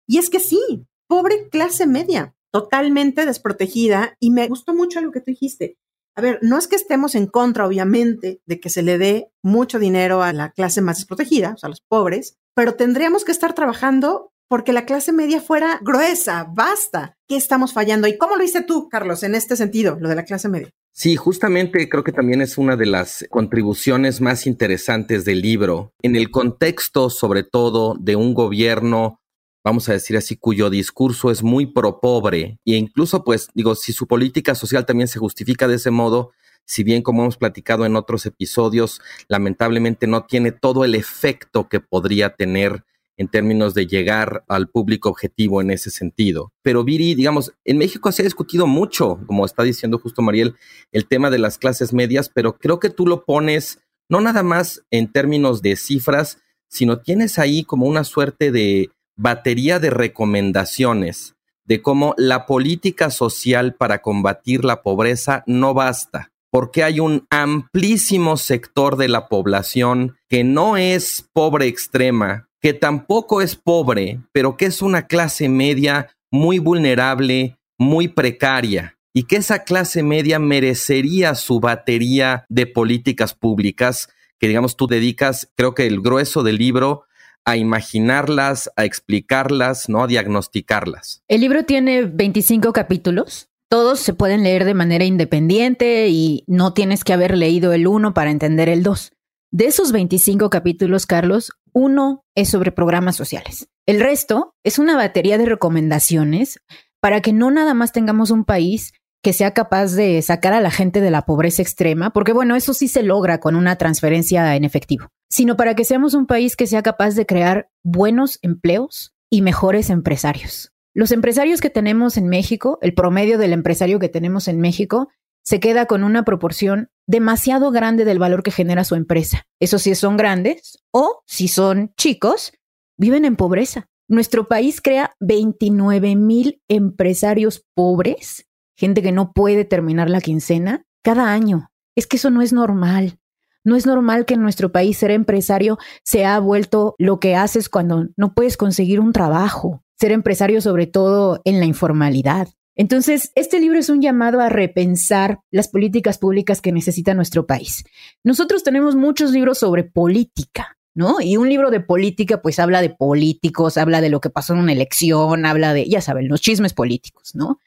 y 0.06 0.18
es 0.18 0.30
que 0.30 0.40
sí, 0.40 0.87
pobre 1.06 1.49
clase 1.49 1.87
media, 1.87 2.34
totalmente 2.50 3.25
desprotegida, 3.25 4.16
y 4.18 4.30
me 4.30 4.49
gustó 4.49 4.75
mucho 4.75 5.00
lo 5.00 5.12
que 5.12 5.20
tú 5.20 5.26
dijiste. 5.26 5.78
A 6.14 6.20
ver, 6.20 6.40
no 6.42 6.58
es 6.58 6.66
que 6.66 6.76
estemos 6.76 7.14
en 7.14 7.26
contra, 7.26 7.66
obviamente, 7.66 8.42
de 8.44 8.61
que 8.61 8.68
se 8.68 8.82
le 8.82 8.99
dé 8.99 9.30
mucho 9.42 9.78
dinero 9.78 10.22
a 10.22 10.32
la 10.32 10.50
clase 10.50 10.82
más 10.82 10.99
desprotegida, 10.99 11.52
o 11.54 11.56
sea, 11.56 11.68
a 11.68 11.70
los 11.70 11.80
pobres, 11.80 12.37
pero 12.54 12.75
tendríamos 12.75 13.25
que 13.25 13.32
estar 13.32 13.54
trabajando 13.54 14.31
porque 14.52 14.75
la 14.75 14.85
clase 14.85 15.14
media 15.14 15.40
fuera 15.40 15.80
gruesa, 15.80 16.47
basta. 16.47 17.16
¿Qué 17.26 17.37
estamos 17.37 17.73
fallando? 17.73 18.06
¿Y 18.06 18.18
cómo 18.18 18.37
lo 18.37 18.44
hice 18.44 18.61
tú, 18.61 18.87
Carlos, 18.90 19.23
en 19.23 19.35
este 19.35 19.56
sentido, 19.56 19.97
lo 19.99 20.11
de 20.11 20.14
la 20.14 20.26
clase 20.26 20.50
media? 20.50 20.68
Sí, 20.92 21.16
justamente 21.16 21.88
creo 21.88 22.04
que 22.04 22.12
también 22.12 22.42
es 22.42 22.59
una 22.59 22.76
de 22.76 22.85
las 22.85 23.25
contribuciones 23.30 24.21
más 24.21 24.47
interesantes 24.47 25.25
del 25.25 25.40
libro, 25.40 25.94
en 26.02 26.16
el 26.16 26.30
contexto 26.30 27.09
sobre 27.09 27.44
todo 27.44 27.97
de 27.99 28.14
un 28.14 28.35
gobierno 28.35 29.23
vamos 29.64 29.88
a 29.88 29.94
decir 29.94 30.18
así, 30.18 30.37
cuyo 30.37 30.68
discurso 30.68 31.30
es 31.30 31.42
muy 31.42 31.64
pro 31.64 31.99
pobre 32.00 32.59
e 32.66 32.75
incluso 32.75 33.25
pues 33.25 33.49
digo, 33.54 33.75
si 33.75 33.94
su 33.94 34.06
política 34.06 34.54
social 34.54 34.85
también 34.85 35.09
se 35.09 35.18
justifica 35.18 35.66
de 35.66 35.76
ese 35.76 35.90
modo, 35.90 36.32
si 36.66 36.85
bien 36.85 37.00
como 37.00 37.23
hemos 37.23 37.38
platicado 37.38 37.87
en 37.87 37.97
otros 37.97 38.26
episodios, 38.26 39.00
lamentablemente 39.28 40.06
no 40.06 40.26
tiene 40.26 40.52
todo 40.52 40.85
el 40.85 40.94
efecto 40.94 41.71
que 41.71 41.80
podría 41.80 42.35
tener 42.35 42.85
en 43.16 43.28
términos 43.28 43.75
de 43.75 43.87
llegar 43.87 44.45
al 44.49 44.69
público 44.69 45.09
objetivo 45.09 45.61
en 45.61 45.71
ese 45.71 45.90
sentido. 45.90 46.52
Pero 46.62 46.85
Viri, 46.85 47.14
digamos, 47.14 47.52
en 47.64 47.78
México 47.78 48.11
se 48.12 48.23
ha 48.23 48.25
discutido 48.25 48.66
mucho, 48.66 49.21
como 49.26 49.45
está 49.45 49.62
diciendo 49.62 49.99
justo 49.99 50.23
Mariel, 50.23 50.54
el 50.92 51.07
tema 51.07 51.31
de 51.31 51.38
las 51.38 51.59
clases 51.59 51.92
medias, 51.92 52.31
pero 52.33 52.57
creo 52.59 52.78
que 52.78 52.90
tú 52.90 53.07
lo 53.07 53.25
pones 53.25 53.81
no 54.09 54.21
nada 54.21 54.42
más 54.42 54.83
en 54.90 55.11
términos 55.11 55.62
de 55.62 55.76
cifras, 55.76 56.38
sino 56.69 57.00
tienes 57.00 57.38
ahí 57.38 57.64
como 57.64 57.87
una 57.87 58.04
suerte 58.04 58.50
de 58.50 58.90
batería 59.16 59.78
de 59.78 59.90
recomendaciones 59.90 61.35
de 61.64 61.81
cómo 61.83 62.14
la 62.19 62.47
política 62.47 63.11
social 63.11 63.75
para 63.75 64.02
combatir 64.02 64.64
la 64.64 64.83
pobreza 64.83 65.45
no 65.47 65.75
basta, 65.75 66.33
porque 66.50 66.83
hay 66.83 67.00
un 67.00 67.26
amplísimo 67.31 68.37
sector 68.37 68.97
de 68.97 69.09
la 69.09 69.28
población 69.28 70.16
que 70.28 70.45
no 70.45 70.76
es 70.76 71.28
pobre 71.33 71.66
extrema, 71.66 72.49
que 72.62 72.73
tampoco 72.73 73.42
es 73.42 73.57
pobre, 73.57 74.21
pero 74.33 74.57
que 74.57 74.66
es 74.66 74.81
una 74.81 75.07
clase 75.09 75.49
media 75.49 76.09
muy 76.31 76.61
vulnerable, 76.61 77.59
muy 77.76 78.09
precaria, 78.09 78.97
y 79.12 79.25
que 79.25 79.37
esa 79.37 79.64
clase 79.64 80.02
media 80.02 80.38
merecería 80.38 81.35
su 81.35 81.61
batería 81.61 82.47
de 82.49 82.66
políticas 82.66 83.35
públicas 83.35 84.09
que, 84.38 84.49
digamos, 84.49 84.76
tú 84.76 84.87
dedicas, 84.87 85.52
creo 85.54 85.75
que 85.75 85.87
el 85.87 86.00
grueso 86.00 86.42
del 86.42 86.57
libro 86.57 87.04
a 87.45 87.57
imaginarlas, 87.57 88.71
a 88.76 88.85
explicarlas, 88.85 89.88
¿no? 89.88 90.04
A 90.04 90.07
diagnosticarlas. 90.07 91.23
El 91.28 91.40
libro 91.40 91.64
tiene 91.64 92.02
25 92.02 92.73
capítulos. 92.73 93.49
Todos 93.69 94.00
se 94.00 94.14
pueden 94.14 94.42
leer 94.42 94.64
de 94.64 94.75
manera 94.75 95.04
independiente 95.04 96.09
y 96.09 96.45
no 96.47 96.73
tienes 96.73 97.04
que 97.04 97.12
haber 97.12 97.37
leído 97.37 97.73
el 97.73 97.87
uno 97.87 98.14
para 98.14 98.31
entender 98.31 98.69
el 98.69 98.83
dos. 98.83 99.12
De 99.50 99.66
esos 99.66 99.92
25 99.92 100.50
capítulos, 100.50 101.07
Carlos, 101.07 101.52
uno 101.72 102.24
es 102.34 102.48
sobre 102.48 102.72
programas 102.72 103.16
sociales. 103.16 103.68
El 103.86 104.00
resto 104.00 104.54
es 104.64 104.78
una 104.78 104.96
batería 104.96 105.38
de 105.38 105.46
recomendaciones 105.46 106.60
para 107.00 107.20
que 107.20 107.32
no 107.32 107.50
nada 107.50 107.74
más 107.74 107.92
tengamos 107.92 108.30
un 108.30 108.44
país 108.44 108.92
que 109.22 109.32
sea 109.32 109.52
capaz 109.52 109.92
de 109.92 110.20
sacar 110.22 110.52
a 110.52 110.60
la 110.60 110.70
gente 110.70 111.00
de 111.00 111.10
la 111.10 111.22
pobreza 111.22 111.62
extrema, 111.62 112.10
porque 112.10 112.32
bueno, 112.32 112.56
eso 112.56 112.74
sí 112.74 112.88
se 112.88 113.02
logra 113.02 113.38
con 113.38 113.54
una 113.54 113.76
transferencia 113.76 114.56
en 114.56 114.64
efectivo, 114.64 115.08
sino 115.30 115.56
para 115.56 115.74
que 115.74 115.84
seamos 115.84 116.14
un 116.14 116.26
país 116.26 116.56
que 116.56 116.66
sea 116.66 116.82
capaz 116.82 117.14
de 117.14 117.26
crear 117.26 117.70
buenos 117.84 118.38
empleos 118.42 119.14
y 119.30 119.42
mejores 119.42 119.90
empresarios. 119.90 120.72
Los 120.94 121.12
empresarios 121.12 121.60
que 121.60 121.70
tenemos 121.70 122.16
en 122.16 122.28
México, 122.28 122.78
el 122.82 122.94
promedio 122.94 123.38
del 123.38 123.52
empresario 123.52 123.98
que 123.98 124.08
tenemos 124.08 124.48
en 124.48 124.60
México, 124.60 125.08
se 125.44 125.61
queda 125.61 125.87
con 125.87 126.04
una 126.04 126.25
proporción 126.25 126.90
demasiado 127.06 127.70
grande 127.70 128.04
del 128.04 128.18
valor 128.18 128.42
que 128.42 128.50
genera 128.50 128.84
su 128.84 128.94
empresa. 128.94 129.44
Eso 129.61 129.78
sí 129.78 129.94
son 129.94 130.16
grandes 130.16 130.78
o 130.92 131.22
si 131.26 131.49
son 131.49 131.92
chicos, 131.96 132.52
viven 132.96 133.25
en 133.25 133.37
pobreza. 133.37 133.88
Nuestro 134.08 134.49
país 134.49 134.80
crea 134.80 135.14
29 135.20 136.16
mil 136.16 136.61
empresarios 136.68 137.64
pobres 137.75 138.46
gente 138.82 139.02
que 139.02 139.12
no 139.12 139.32
puede 139.32 139.64
terminar 139.64 140.11
la 140.11 140.20
quincena 140.20 140.84
cada 141.04 141.32
año. 141.32 141.70
Es 141.94 142.06
que 142.06 142.16
eso 142.16 142.30
no 142.30 142.42
es 142.42 142.52
normal. 142.52 143.18
No 143.64 143.76
es 143.76 143.87
normal 143.87 144.25
que 144.25 144.34
en 144.34 144.42
nuestro 144.42 144.72
país 144.72 144.99
ser 144.99 145.12
empresario 145.12 145.78
se 146.02 146.25
ha 146.25 146.38
vuelto 146.40 146.96
lo 146.99 147.20
que 147.20 147.37
haces 147.37 147.68
cuando 147.68 148.08
no 148.16 148.34
puedes 148.34 148.56
conseguir 148.56 148.99
un 148.99 149.12
trabajo. 149.12 149.84
Ser 150.00 150.11
empresario 150.11 150.61
sobre 150.61 150.88
todo 150.88 151.40
en 151.44 151.61
la 151.61 151.66
informalidad. 151.66 152.49
Entonces, 152.82 153.30
este 153.36 153.60
libro 153.60 153.78
es 153.78 153.90
un 153.90 154.02
llamado 154.02 154.40
a 154.40 154.48
repensar 154.48 155.38
las 155.52 155.68
políticas 155.68 156.18
públicas 156.18 156.60
que 156.60 156.72
necesita 156.72 157.14
nuestro 157.14 157.46
país. 157.46 157.84
Nosotros 158.24 158.64
tenemos 158.64 158.96
muchos 158.96 159.30
libros 159.30 159.58
sobre 159.58 159.84
política, 159.84 160.76
¿no? 160.92 161.20
Y 161.20 161.36
un 161.36 161.48
libro 161.48 161.70
de 161.70 161.78
política 161.78 162.42
pues 162.42 162.58
habla 162.58 162.82
de 162.82 162.90
políticos, 162.90 163.76
habla 163.76 164.00
de 164.00 164.08
lo 164.08 164.20
que 164.20 164.30
pasó 164.30 164.54
en 164.54 164.58
una 164.58 164.72
elección, 164.72 165.46
habla 165.46 165.74
de, 165.74 165.88
ya 165.88 166.00
saben, 166.00 166.26
los 166.26 166.40
chismes 166.40 166.74
políticos, 166.74 167.36
¿no? 167.36 167.60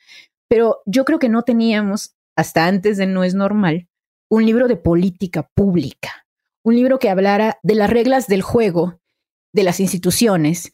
Pero 0.50 0.81
yo 0.86 1.05
creo 1.05 1.17
que 1.17 1.29
no 1.29 1.43
teníamos, 1.43 2.17
hasta 2.36 2.67
antes 2.67 2.98
de 2.98 3.07
No 3.07 3.24
es 3.24 3.36
normal, 3.36 3.88
un 4.29 4.45
libro 4.45 4.67
de 4.67 4.75
política 4.75 5.50
pública, 5.55 6.27
un 6.62 6.75
libro 6.75 7.00
que 7.00 7.10
hablara 7.10 7.57
de 7.63 7.75
las 7.75 7.89
reglas 7.89 8.27
del 8.27 8.41
juego, 8.41 9.00
de 9.53 9.63
las 9.63 9.79
instituciones 9.79 10.74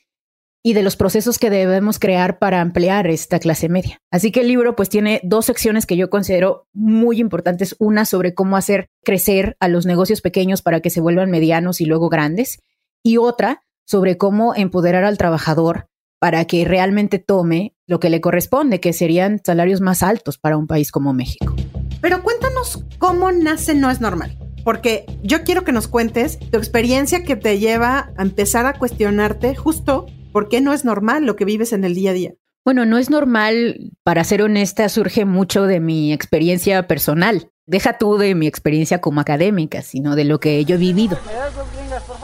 y 0.64 0.74
de 0.74 0.84
los 0.84 0.96
procesos 0.96 1.40
que 1.40 1.50
debemos 1.50 1.98
crear 1.98 2.38
para 2.38 2.62
ampliar 2.62 3.08
esta 3.08 3.40
clase 3.40 3.68
media. 3.68 4.00
Así 4.12 4.32
que 4.32 4.42
el 4.42 4.48
libro 4.48 4.76
pues 4.76 4.90
tiene 4.90 5.20
dos 5.24 5.46
secciones 5.46 5.86
que 5.86 5.98
yo 5.98 6.10
considero 6.10 6.68
muy 6.74 7.20
importantes, 7.20 7.76
una 7.80 8.06
sobre 8.06 8.34
cómo 8.34 8.58
hacer 8.58 8.90
crecer 9.04 9.58
a 9.60 9.68
los 9.68 9.86
negocios 9.86 10.22
pequeños 10.22 10.62
para 10.62 10.80
que 10.80 10.90
se 10.90 11.02
vuelvan 11.02 11.32
medianos 11.32 11.82
y 11.82 11.86
luego 11.86 12.10
grandes 12.10 12.60
y 13.04 13.18
otra 13.18 13.64
sobre 13.86 14.18
cómo 14.18 14.54
empoderar 14.56 15.04
al 15.04 15.18
trabajador 15.18 15.88
para 16.20 16.46
que 16.46 16.66
realmente 16.66 17.18
tome 17.18 17.76
lo 17.88 18.00
que 18.00 18.12
le 18.12 18.22
corresponde, 18.22 18.80
que 18.80 18.94
serían 18.94 19.42
salarios 19.44 19.82
más 19.82 20.04
altos 20.04 20.38
para 20.38 20.56
un 20.56 20.68
país 20.68 20.92
como 20.92 21.14
México. 21.14 21.56
Pero 22.00 22.22
cuéntanos 22.22 22.84
cómo 23.00 23.32
nace 23.32 23.74
No 23.74 23.90
es 23.90 24.02
normal, 24.02 24.38
porque 24.64 25.06
yo 25.24 25.44
quiero 25.44 25.64
que 25.64 25.72
nos 25.72 25.88
cuentes 25.88 26.38
tu 26.38 26.60
experiencia 26.60 27.24
que 27.24 27.36
te 27.36 27.58
lleva 27.58 28.12
a 28.16 28.22
empezar 28.22 28.68
a 28.68 28.74
cuestionarte 28.74 29.56
justo 29.56 30.06
por 30.32 30.50
qué 30.50 30.62
no 30.62 30.74
es 30.74 30.86
normal 30.86 31.26
lo 31.26 31.36
que 31.36 31.46
vives 31.46 31.74
en 31.74 31.84
el 31.84 31.96
día 31.96 32.12
a 32.12 32.14
día. 32.14 32.32
Bueno, 32.64 32.86
no 32.86 33.00
es 33.00 33.10
normal, 33.10 33.92
para 34.04 34.24
ser 34.24 34.44
honesta, 34.44 34.88
surge 34.88 35.26
mucho 35.26 35.64
de 35.64 35.80
mi 35.80 36.14
experiencia 36.14 36.88
personal. 36.88 37.50
Deja 37.66 37.98
tú 37.98 38.18
de 38.18 38.36
mi 38.36 38.48
experiencia 38.48 39.02
como 39.02 39.20
académica, 39.20 39.82
sino 39.82 40.16
de 40.16 40.26
lo 40.26 40.40
que 40.40 40.64
yo 40.66 40.76
he 40.76 40.78
vivido. 40.78 41.18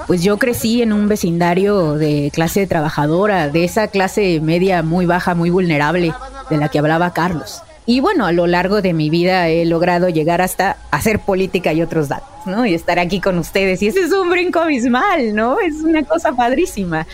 Pues 0.05 0.21
yo 0.21 0.37
crecí 0.37 0.81
en 0.81 0.93
un 0.93 1.07
vecindario 1.07 1.93
de 1.93 2.29
clase 2.33 2.67
trabajadora, 2.67 3.49
de 3.49 3.63
esa 3.63 3.87
clase 3.87 4.39
media 4.41 4.83
muy 4.83 5.05
baja, 5.05 5.33
muy 5.35 5.49
vulnerable, 5.49 6.13
de 6.49 6.57
la 6.57 6.69
que 6.69 6.79
hablaba 6.79 7.13
Carlos. 7.13 7.63
Y 7.89 8.01
bueno, 8.01 8.25
a 8.25 8.33
lo 8.33 8.47
largo 8.47 8.81
de 8.81 8.93
mi 8.93 9.09
vida 9.09 9.47
he 9.47 9.65
logrado 9.65 10.09
llegar 10.09 10.41
hasta 10.41 10.77
hacer 10.91 11.19
política 11.19 11.71
y 11.71 11.81
otros 11.81 12.09
datos, 12.09 12.45
¿no? 12.45 12.65
Y 12.65 12.73
estar 12.73 12.99
aquí 12.99 13.21
con 13.21 13.37
ustedes. 13.37 13.81
Y 13.81 13.87
ese 13.87 14.01
es 14.01 14.11
un 14.11 14.29
brinco 14.29 14.59
abismal, 14.59 15.33
¿no? 15.33 15.57
Es 15.59 15.75
una 15.75 16.03
cosa 16.03 16.33
padrísima. 16.33 17.07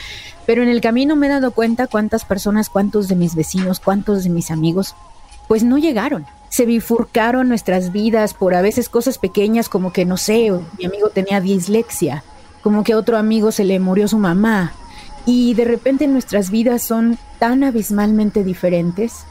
Pero 0.45 0.63
en 0.63 0.69
el 0.69 0.81
camino 0.81 1.15
me 1.15 1.27
he 1.27 1.29
dado 1.29 1.51
cuenta 1.51 1.87
cuántas 1.87 2.25
personas, 2.25 2.69
cuántos 2.69 3.07
de 3.07 3.15
mis 3.15 3.35
vecinos, 3.35 3.79
cuántos 3.79 4.23
de 4.23 4.29
mis 4.29 4.51
amigos, 4.51 4.95
pues 5.47 5.63
no 5.63 5.77
llegaron. 5.77 6.25
Se 6.49 6.65
bifurcaron 6.65 7.47
nuestras 7.47 7.91
vidas 7.91 8.33
por 8.33 8.53
a 8.53 8.61
veces 8.61 8.89
cosas 8.89 9.17
pequeñas 9.17 9.69
como 9.69 9.91
que, 9.93 10.05
no 10.05 10.17
sé, 10.17 10.51
mi 10.77 10.85
amigo 10.85 11.09
tenía 11.09 11.41
dislexia 11.41 12.23
como 12.63 12.83
que 12.83 12.93
a 12.93 12.97
otro 12.97 13.17
amigo 13.17 13.51
se 13.51 13.65
le 13.65 13.79
murió 13.79 14.07
su 14.07 14.17
mamá. 14.17 14.71
Y 15.25 15.53
de 15.53 15.65
repente 15.65 16.07
nuestras 16.07 16.49
vidas 16.49 16.81
son 16.81 17.17
tan 17.37 17.63
abismalmente 17.63 18.43
diferentes 18.43 19.25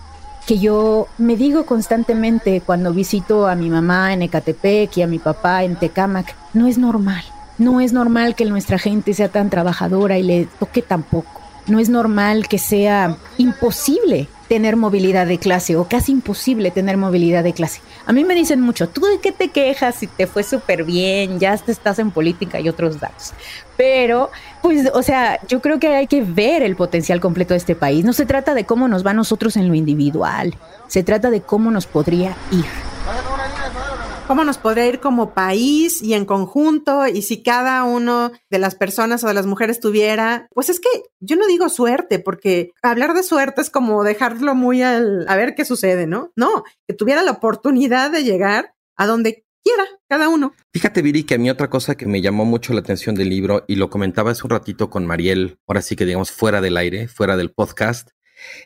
que 0.47 0.59
yo 0.59 1.09
me 1.19 1.37
digo 1.37 1.64
constantemente 1.64 2.61
cuando 2.61 2.92
visito 2.92 3.47
a 3.47 3.54
mi 3.54 3.71
mamá 3.71 4.12
en 4.12 4.23
Ecatepec 4.23 4.97
y 4.97 5.02
a 5.02 5.07
mi 5.07 5.19
papá 5.19 5.64
en 5.64 5.76
Tecámac, 5.76 6.35
no 6.52 6.66
es 6.66 6.78
normal. 6.78 7.25
No 7.62 7.81
es 7.81 7.92
normal 7.92 8.35
que 8.35 8.45
nuestra 8.45 8.76
gente 8.76 9.14
sea 9.14 9.28
tan 9.28 9.49
trabajadora 9.49 10.19
y 10.19 10.25
le 10.25 10.49
toque 10.59 10.83
tan 10.83 11.04
poco. 11.04 11.40
No 11.69 11.78
es 11.78 11.88
normal 11.88 12.49
que 12.49 12.59
sea 12.59 13.16
imposible 13.38 14.26
tener 14.49 14.75
movilidad 14.75 15.28
de 15.28 15.38
clase 15.38 15.76
o 15.76 15.85
casi 15.85 16.11
imposible 16.11 16.73
tener 16.73 16.97
movilidad 16.97 17.45
de 17.45 17.52
clase. 17.52 17.81
A 18.04 18.12
mí 18.12 18.25
me 18.25 18.35
dicen 18.35 18.61
mucho, 18.61 18.88
¿tú 18.88 19.02
de 19.02 19.21
qué 19.21 19.31
te 19.31 19.50
quejas 19.50 19.95
si 19.95 20.09
te 20.09 20.26
fue 20.26 20.42
súper 20.42 20.83
bien? 20.83 21.38
Ya 21.38 21.54
estás 21.54 22.00
en 22.00 22.11
política 22.11 22.59
y 22.59 22.69
otros 22.69 22.99
datos. 22.99 23.33
Pero, 23.76 24.33
pues, 24.61 24.90
o 24.92 25.02
sea, 25.04 25.38
yo 25.47 25.62
creo 25.62 25.78
que 25.78 25.95
hay 25.95 26.09
que 26.09 26.21
ver 26.21 26.64
el 26.64 26.75
potencial 26.75 27.21
completo 27.21 27.54
de 27.54 27.59
este 27.59 27.76
país. 27.76 28.04
No 28.04 28.12
se 28.12 28.26
trata 28.26 28.54
de 28.54 28.66
cómo 28.66 28.88
nos 28.88 29.07
va 29.07 29.12
a 29.12 29.14
nosotros 29.14 29.57
en 29.57 29.69
lo 29.69 29.75
individual, 29.76 30.57
se 30.88 31.04
trata 31.04 31.31
de 31.31 31.42
cómo 31.42 31.71
nos 31.71 31.87
podría 31.87 32.35
ir 32.50 32.64
cómo 34.26 34.45
nos 34.45 34.59
podría 34.59 34.87
ir 34.87 35.00
como 35.00 35.35
país 35.35 36.02
y 36.02 36.14
en 36.14 36.25
conjunto 36.25 37.07
y 37.07 37.23
si 37.23 37.43
cada 37.43 37.85
uno 37.85 38.33
de 38.50 38.59
las 38.59 38.75
personas 38.75 39.25
o 39.25 39.29
de 39.29 39.35
las 39.35 39.47
mujeres 39.47 39.81
tuviera, 39.81 40.47
pues 40.55 40.69
es 40.69 40.81
que 40.81 40.88
yo 41.21 41.37
no 41.37 41.47
digo 41.47 41.69
suerte, 41.69 42.19
porque 42.19 42.71
hablar 42.83 43.14
de 43.14 43.23
suerte 43.23 43.61
es 43.61 43.71
como 43.71 44.05
dejarlo 44.05 44.55
muy 44.55 44.83
al, 44.83 45.26
a 45.29 45.37
ver 45.37 45.55
qué 45.55 45.64
sucede, 45.64 46.07
¿no? 46.07 46.33
No, 46.37 46.64
que 46.87 46.95
tuviera 46.95 47.23
la 47.23 47.33
oportunidad 47.33 48.11
de 48.11 48.25
llegar 48.25 48.75
a 48.97 49.07
donde 49.07 49.45
quiera 49.62 49.85
cada 50.09 50.29
uno. 50.29 50.52
Fíjate, 50.73 51.02
Viri, 51.02 51.25
que 51.25 51.35
a 51.35 51.38
mí 51.38 51.50
otra 51.50 51.71
cosa 51.71 51.97
que 51.97 52.07
me 52.07 52.21
llamó 52.21 52.45
mucho 52.45 52.73
la 52.73 52.81
atención 52.81 53.14
del 53.14 53.29
libro 53.29 53.64
y 53.67 53.76
lo 53.76 53.91
comentaba 53.91 54.33
hace 54.33 54.45
un 54.45 54.50
ratito 54.50 54.91
con 54.91 55.07
Mariel, 55.07 55.59
ahora 55.67 55.83
sí 55.83 55.97
que 55.97 56.05
digamos 56.05 56.31
fuera 56.31 56.61
del 56.61 56.76
aire, 56.76 57.09
fuera 57.09 57.37
del 57.37 57.52
podcast, 57.52 58.11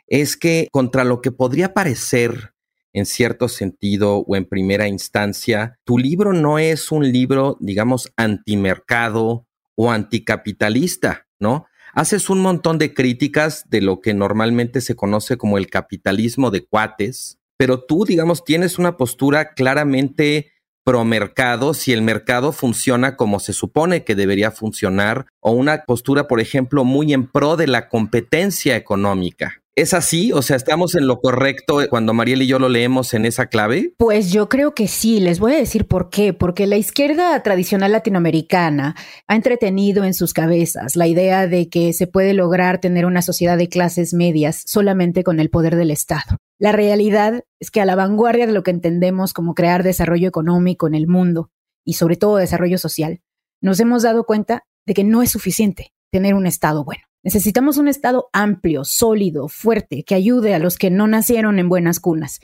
es 0.07 0.37
que 0.37 0.69
contra 0.73 1.05
lo 1.05 1.21
que 1.21 1.33
podría 1.33 1.75
parecer 1.75 2.56
en 2.97 3.05
cierto 3.05 3.49
sentido 3.49 4.25
o 4.27 4.37
en 4.37 4.47
primera 4.47 4.89
instancia, 4.89 5.79
tu 5.85 5.99
libro 5.99 6.33
no 6.33 6.59
es 6.59 6.91
un 6.91 7.13
libro, 7.13 7.59
digamos, 7.61 8.11
antimercado 8.17 9.47
o 9.75 9.91
anticapitalista, 9.91 11.27
¿no? 11.39 11.67
Haces 11.93 12.31
un 12.31 12.41
montón 12.41 12.79
de 12.79 12.95
críticas 12.95 13.69
de 13.69 13.83
lo 13.83 14.01
que 14.01 14.15
normalmente 14.15 14.81
se 14.81 14.97
conoce 14.97 15.37
como 15.37 15.59
el 15.59 15.69
capitalismo 15.69 16.51
de 16.51 16.65
cuates, 16.65 17.39
pero 17.59 17.85
tú, 17.85 18.07
digamos, 18.07 18.45
tienes 18.45 18.79
una 18.79 18.97
postura 18.97 19.53
claramente 19.53 20.53
pro 20.83 21.05
mercado 21.05 21.75
si 21.75 21.93
el 21.93 22.01
mercado 22.01 22.51
funciona 22.51 23.17
como 23.17 23.41
se 23.41 23.53
supone 23.53 24.05
que 24.05 24.15
debería 24.15 24.53
funcionar, 24.53 25.27
o 25.41 25.51
una 25.51 25.85
postura, 25.85 26.29
por 26.29 26.41
ejemplo, 26.41 26.83
muy 26.85 27.13
en 27.13 27.27
pro 27.27 27.57
de 27.57 27.67
la 27.67 27.91
competencia 27.91 28.75
económica. 28.75 29.63
¿Es 29.77 29.93
así? 29.93 30.33
O 30.33 30.41
sea, 30.41 30.57
¿estamos 30.57 30.95
en 30.95 31.07
lo 31.07 31.21
correcto 31.21 31.81
cuando 31.91 32.15
Mariel 32.15 32.41
y 32.41 32.47
yo 32.47 32.59
lo 32.59 32.71
leemos 32.71 33.13
en 33.13 33.27
esa 33.27 33.49
clave? 33.49 33.93
Pues 33.99 34.33
yo 34.33 34.49
creo 34.49 34.75
que 34.75 34.89
sí. 34.89 35.21
Les 35.21 35.39
voy 35.39 35.53
a 35.53 35.59
decir 35.59 35.87
por 35.87 36.09
qué. 36.09 36.33
Porque 36.33 36.67
la 36.67 36.79
izquierda 36.79 37.43
tradicional 37.43 37.93
latinoamericana 37.93 38.97
ha 39.29 39.37
entretenido 39.37 40.05
en 40.05 40.15
sus 40.15 40.33
cabezas 40.33 40.97
la 40.97 41.07
idea 41.07 41.47
de 41.47 41.69
que 41.69 41.93
se 41.93 42.07
puede 42.07 42.33
lograr 42.33 42.81
tener 42.81 43.05
una 43.05 43.21
sociedad 43.21 43.59
de 43.59 43.69
clases 43.69 44.15
medias 44.15 44.63
solamente 44.65 45.23
con 45.23 45.41
el 45.41 45.51
poder 45.51 45.77
del 45.77 45.91
Estado. 45.91 46.39
La 46.59 46.73
realidad 46.73 47.45
es 47.61 47.71
que 47.71 47.83
a 47.83 47.85
la 47.85 47.97
vanguardia 47.97 48.47
de 48.47 48.55
lo 48.55 48.63
que 48.63 48.71
entendemos 48.71 49.35
como 49.35 49.55
crear 49.55 49.83
desarrollo 49.83 50.27
económico 50.27 50.87
en 50.87 50.95
el 50.95 51.07
mundo 51.07 51.51
y 51.85 51.93
sobre 51.93 52.17
todo 52.17 52.39
desarrollo 52.39 52.79
social, 52.79 53.21
nos 53.61 53.79
hemos 53.79 54.05
dado 54.05 54.25
cuenta 54.25 54.65
de 54.87 54.95
que 54.95 55.05
no 55.05 55.21
es 55.21 55.31
suficiente 55.31 55.93
tener 56.11 56.33
un 56.33 56.47
Estado 56.47 56.83
bueno. 56.83 57.03
Necesitamos 57.27 57.77
un 57.77 57.89
Estado 57.89 58.29
amplio, 58.33 58.85
sólido, 58.85 59.49
fuerte, 59.49 60.05
que 60.05 60.15
ayude 60.15 60.55
a 60.55 60.61
los 60.61 60.79
que 60.79 60.93
no 60.93 61.09
nacieron 61.09 61.59
en 61.59 61.69
buenas 61.69 61.99
cunas 61.99 62.39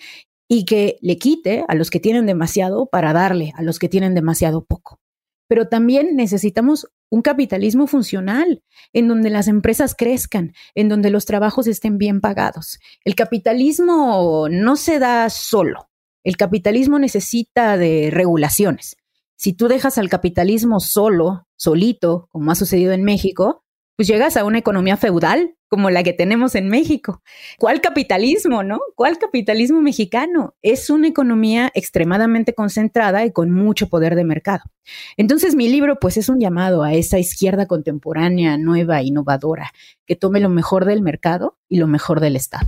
y 0.48 0.64
que 0.64 0.98
le 1.00 1.18
quite 1.18 1.64
a 1.68 1.76
los 1.76 1.88
que 1.88 2.00
tienen 2.00 2.26
demasiado 2.26 2.86
para 2.86 3.12
darle 3.12 3.52
a 3.54 3.62
los 3.62 3.78
que 3.78 3.88
tienen 3.88 4.16
demasiado 4.16 4.64
poco. 4.64 4.98
Pero 5.46 5.68
también 5.68 6.16
necesitamos 6.16 6.88
un 7.10 7.22
capitalismo 7.22 7.86
funcional, 7.86 8.64
en 8.92 9.06
donde 9.06 9.30
las 9.30 9.46
empresas 9.46 9.94
crezcan, 9.94 10.52
en 10.74 10.88
donde 10.88 11.10
los 11.10 11.26
trabajos 11.26 11.68
estén 11.68 11.96
bien 11.96 12.20
pagados. 12.20 12.80
El 13.04 13.14
capitalismo 13.14 14.48
no 14.50 14.74
se 14.74 14.98
da 14.98 15.30
solo. 15.30 15.90
El 16.24 16.36
capitalismo 16.36 16.98
necesita 16.98 17.76
de 17.76 18.10
regulaciones. 18.10 18.96
Si 19.36 19.52
tú 19.52 19.68
dejas 19.68 19.96
al 19.96 20.08
capitalismo 20.08 20.80
solo, 20.80 21.46
solito, 21.54 22.26
como 22.32 22.50
ha 22.50 22.56
sucedido 22.56 22.92
en 22.92 23.04
México, 23.04 23.61
pues 24.02 24.08
llegas 24.08 24.36
a 24.36 24.42
una 24.42 24.58
economía 24.58 24.96
feudal 24.96 25.54
como 25.68 25.88
la 25.88 26.02
que 26.02 26.12
tenemos 26.12 26.56
en 26.56 26.66
México. 26.66 27.22
¿Cuál 27.56 27.80
capitalismo, 27.80 28.64
no? 28.64 28.80
¿Cuál 28.96 29.16
capitalismo 29.16 29.80
mexicano? 29.80 30.56
Es 30.60 30.90
una 30.90 31.06
economía 31.06 31.70
extremadamente 31.72 32.52
concentrada 32.52 33.24
y 33.24 33.30
con 33.30 33.52
mucho 33.52 33.88
poder 33.88 34.16
de 34.16 34.24
mercado. 34.24 34.64
Entonces 35.16 35.54
mi 35.54 35.68
libro 35.68 36.00
pues 36.00 36.16
es 36.16 36.28
un 36.28 36.40
llamado 36.40 36.82
a 36.82 36.94
esa 36.94 37.20
izquierda 37.20 37.66
contemporánea, 37.66 38.58
nueva, 38.58 39.02
innovadora, 39.02 39.70
que 40.04 40.16
tome 40.16 40.40
lo 40.40 40.48
mejor 40.48 40.84
del 40.84 41.00
mercado 41.00 41.56
y 41.68 41.76
lo 41.76 41.86
mejor 41.86 42.18
del 42.18 42.34
Estado. 42.34 42.66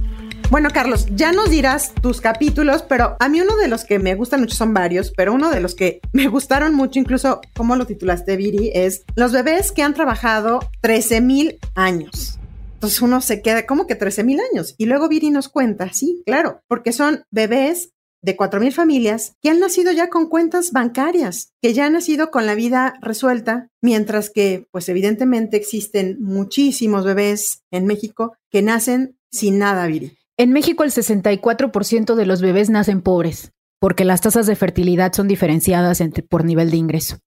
Bueno, 0.55 0.69
Carlos, 0.73 1.09
ya 1.11 1.33
nos 1.33 1.51
dirás 1.51 1.93
tus 2.01 2.21
capítulos, 2.21 2.85
pero 2.85 3.17
a 3.19 3.29
mí 3.29 3.41
uno 3.41 3.57
de 3.57 3.67
los 3.67 3.85
que 3.85 3.99
me 3.99 4.15
gustan 4.15 4.39
mucho 4.39 4.55
son 4.55 4.73
varios, 4.73 5.11
pero 5.11 5.33
uno 5.33 5.51
de 5.51 5.59
los 5.59 5.75
que 5.75 6.01
me 6.13 6.29
gustaron 6.29 6.77
mucho, 6.77 7.01
incluso 7.01 7.41
como 7.57 7.75
lo 7.75 7.89
titulaste, 7.89 8.37
Viri, 8.37 8.71
es 8.73 9.03
los 9.17 9.33
bebés 9.33 9.73
que 9.73 9.83
han 9.83 9.95
trabajado 9.95 10.61
13 10.81 11.21
mil 11.23 11.59
años. 11.75 12.39
Entonces 12.75 13.03
uno 13.03 13.21
se 13.21 13.43
queda 13.43 13.67
como 13.67 13.89
que 13.89 13.97
13 13.97 14.23
mil 14.23 14.39
años. 14.53 14.77
Y 14.79 14.87
luego 14.87 15.09
Viri 15.09 15.31
nos 15.31 15.49
cuenta, 15.49 15.93
sí, 15.93 16.23
claro, 16.25 16.61
porque 16.69 16.93
son 16.93 17.25
bebés 17.33 17.91
de 18.23 18.37
4 18.37 18.61
mil 18.61 18.73
familias 18.73 19.35
que 19.43 19.51
han 19.51 19.59
nacido 19.59 19.91
ya 19.91 20.09
con 20.09 20.29
cuentas 20.29 20.71
bancarias, 20.71 21.53
que 21.63 21.75
ya 21.75 21.87
han 21.87 21.95
nacido 21.95 22.31
con 22.31 22.47
la 22.47 22.55
vida 22.55 22.95
resuelta, 23.03 23.71
mientras 23.83 24.31
que, 24.31 24.69
pues 24.71 24.89
evidentemente 24.89 25.57
existen 25.57 26.17
muchísimos 26.21 27.05
bebés 27.05 27.65
en 27.73 27.87
México 27.87 28.37
que 28.53 28.63
nacen 28.63 29.19
sin 29.33 29.59
nada, 29.59 29.89
Viri. 29.89 30.17
En 30.37 30.53
México 30.53 30.83
el 30.83 30.91
64% 30.91 32.15
de 32.17 32.27
los 32.27 32.41
bebés 32.41 32.69
nacen 32.69 33.03
pobres, 33.03 33.53
porque 33.79 34.05
las 34.05 34.21
tasas 34.21 34.47
de 34.47 34.57
fertilidad 34.57 35.13
son 35.13 35.29
diferenciadas 35.29 36.03
por 36.29 36.45
nivel 36.45 36.71
de 36.71 36.77
ingreso. 36.77 37.19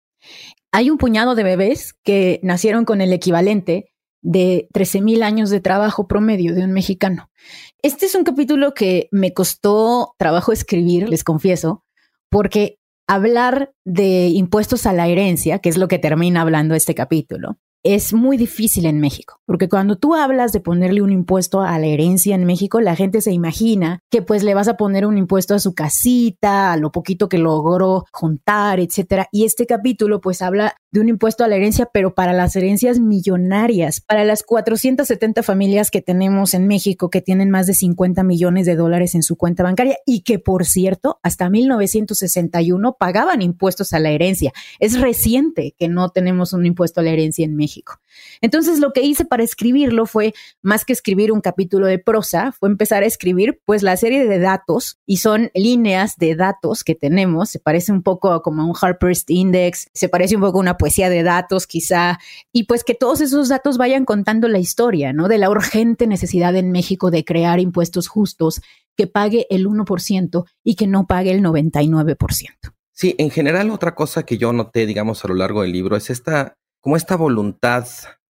Hay 0.73 0.89
un 0.89 0.97
puñado 0.97 1.33
de 1.35 1.43
bebés 1.43 1.93
que 2.03 2.41
nacieron 2.43 2.83
con 2.83 2.99
el 2.99 3.13
equivalente 3.13 3.93
de 4.21 4.67
13.000 4.73 5.23
años 5.23 5.49
de 5.49 5.61
trabajo 5.61 6.07
promedio 6.07 6.53
de 6.53 6.65
un 6.65 6.71
mexicano. 6.71 7.29
Este 7.81 8.07
es 8.07 8.15
un 8.15 8.25
capítulo 8.25 8.73
que 8.73 9.07
me 9.11 9.33
costó 9.33 10.15
trabajo 10.17 10.51
escribir, 10.51 11.07
les 11.07 11.23
confieso, 11.23 11.85
porque 12.29 12.79
hablar 13.07 13.71
de 13.85 14.27
impuestos 14.27 14.85
a 14.85 14.91
la 14.91 15.07
herencia, 15.07 15.59
que 15.59 15.69
es 15.69 15.77
lo 15.77 15.87
que 15.87 15.99
termina 15.99 16.41
hablando 16.41 16.75
este 16.75 16.93
capítulo, 16.93 17.57
es 17.83 18.13
muy 18.13 18.37
difícil 18.37 18.85
en 18.85 18.99
México, 18.99 19.39
porque 19.45 19.69
cuando 19.69 19.97
tú 19.97 20.15
hablas 20.15 20.51
de 20.51 20.59
ponerle 20.59 21.01
un 21.01 21.11
impuesto 21.11 21.61
a 21.61 21.77
la 21.79 21.87
herencia 21.87 22.35
en 22.35 22.45
México, 22.45 22.81
la 22.81 22.95
gente 22.95 23.21
se 23.21 23.31
imagina 23.31 23.99
que 24.09 24.21
pues 24.21 24.43
le 24.43 24.53
vas 24.53 24.67
a 24.67 24.77
poner 24.77 25.05
un 25.05 25.17
impuesto 25.17 25.55
a 25.55 25.59
su 25.59 25.73
casita, 25.73 26.71
a 26.71 26.77
lo 26.77 26.91
poquito 26.91 27.29
que 27.29 27.37
logró 27.37 28.05
juntar, 28.11 28.79
etcétera. 28.79 29.27
Y 29.31 29.45
este 29.45 29.65
capítulo 29.65 30.21
pues 30.21 30.41
habla 30.41 30.75
de 30.91 30.99
un 31.01 31.09
impuesto 31.09 31.43
a 31.43 31.47
la 31.47 31.55
herencia, 31.55 31.89
pero 31.91 32.13
para 32.13 32.33
las 32.33 32.55
herencias 32.55 32.99
millonarias, 32.99 33.99
para 34.01 34.23
las 34.23 34.43
470 34.43 35.43
familias 35.43 35.91
que 35.91 36.01
tenemos 36.01 36.53
en 36.53 36.67
México 36.67 37.09
que 37.09 37.21
tienen 37.21 37.49
más 37.49 37.67
de 37.67 37.73
50 37.73 38.23
millones 38.23 38.65
de 38.65 38.75
dólares 38.75 39.13
en 39.15 39.23
su 39.23 39.35
cuenta 39.35 39.63
bancaria 39.63 39.97
y 40.05 40.21
que, 40.21 40.39
por 40.39 40.65
cierto, 40.65 41.19
hasta 41.23 41.49
1961 41.49 42.95
pagaban 42.99 43.41
impuestos 43.41 43.93
a 43.93 43.99
la 43.99 44.11
herencia. 44.11 44.53
Es 44.79 44.99
reciente 44.99 45.75
que 45.77 45.87
no 45.89 46.09
tenemos 46.09 46.53
un 46.53 46.65
impuesto 46.65 47.01
a 47.01 47.03
la 47.03 47.11
herencia 47.11 47.45
en 47.45 47.55
México. 47.55 47.99
Entonces, 48.41 48.79
lo 48.79 48.93
que 48.93 49.01
hice 49.01 49.25
para 49.25 49.43
escribirlo 49.43 50.05
fue, 50.05 50.33
más 50.61 50.85
que 50.85 50.93
escribir 50.93 51.31
un 51.31 51.41
capítulo 51.41 51.87
de 51.87 51.99
prosa, 51.99 52.51
fue 52.51 52.69
empezar 52.69 53.03
a 53.03 53.05
escribir 53.05 53.59
pues 53.65 53.83
la 53.83 53.97
serie 53.97 54.25
de 54.27 54.39
datos 54.39 54.99
y 55.05 55.17
son 55.17 55.51
líneas 55.53 56.17
de 56.17 56.35
datos 56.35 56.83
que 56.83 56.95
tenemos. 56.95 57.49
Se 57.49 57.59
parece 57.59 57.91
un 57.91 58.03
poco 58.03 58.41
como 58.41 58.65
un 58.65 58.75
Harper's 58.79 59.23
Index, 59.27 59.87
se 59.93 60.09
parece 60.09 60.35
un 60.35 60.41
poco 60.41 60.57
a 60.57 60.61
una 60.61 60.77
poesía 60.77 61.09
de 61.09 61.23
datos 61.23 61.67
quizá, 61.67 62.19
y 62.51 62.63
pues 62.63 62.83
que 62.83 62.95
todos 62.95 63.21
esos 63.21 63.49
datos 63.49 63.77
vayan 63.77 64.05
contando 64.05 64.47
la 64.47 64.59
historia, 64.59 65.13
¿no? 65.13 65.27
De 65.27 65.37
la 65.37 65.49
urgente 65.49 66.07
necesidad 66.07 66.55
en 66.55 66.71
México 66.71 67.11
de 67.11 67.25
crear 67.25 67.59
impuestos 67.59 68.07
justos 68.07 68.61
que 68.95 69.07
pague 69.07 69.45
el 69.49 69.67
1% 69.67 70.45
y 70.63 70.75
que 70.75 70.87
no 70.87 71.05
pague 71.05 71.31
el 71.31 71.43
99%. 71.43 72.17
Sí, 72.91 73.13
en 73.19 73.29
general 73.29 73.69
otra 73.69 73.93
cosa 73.93 74.23
que 74.23 74.39
yo 74.39 74.51
noté, 74.53 74.87
digamos, 74.87 75.23
a 75.23 75.27
lo 75.27 75.35
largo 75.35 75.61
del 75.61 75.71
libro 75.71 75.95
es 75.95 76.09
esta, 76.09 76.57
como 76.87 76.95
esta 76.95 77.17
voluntad 77.17 77.85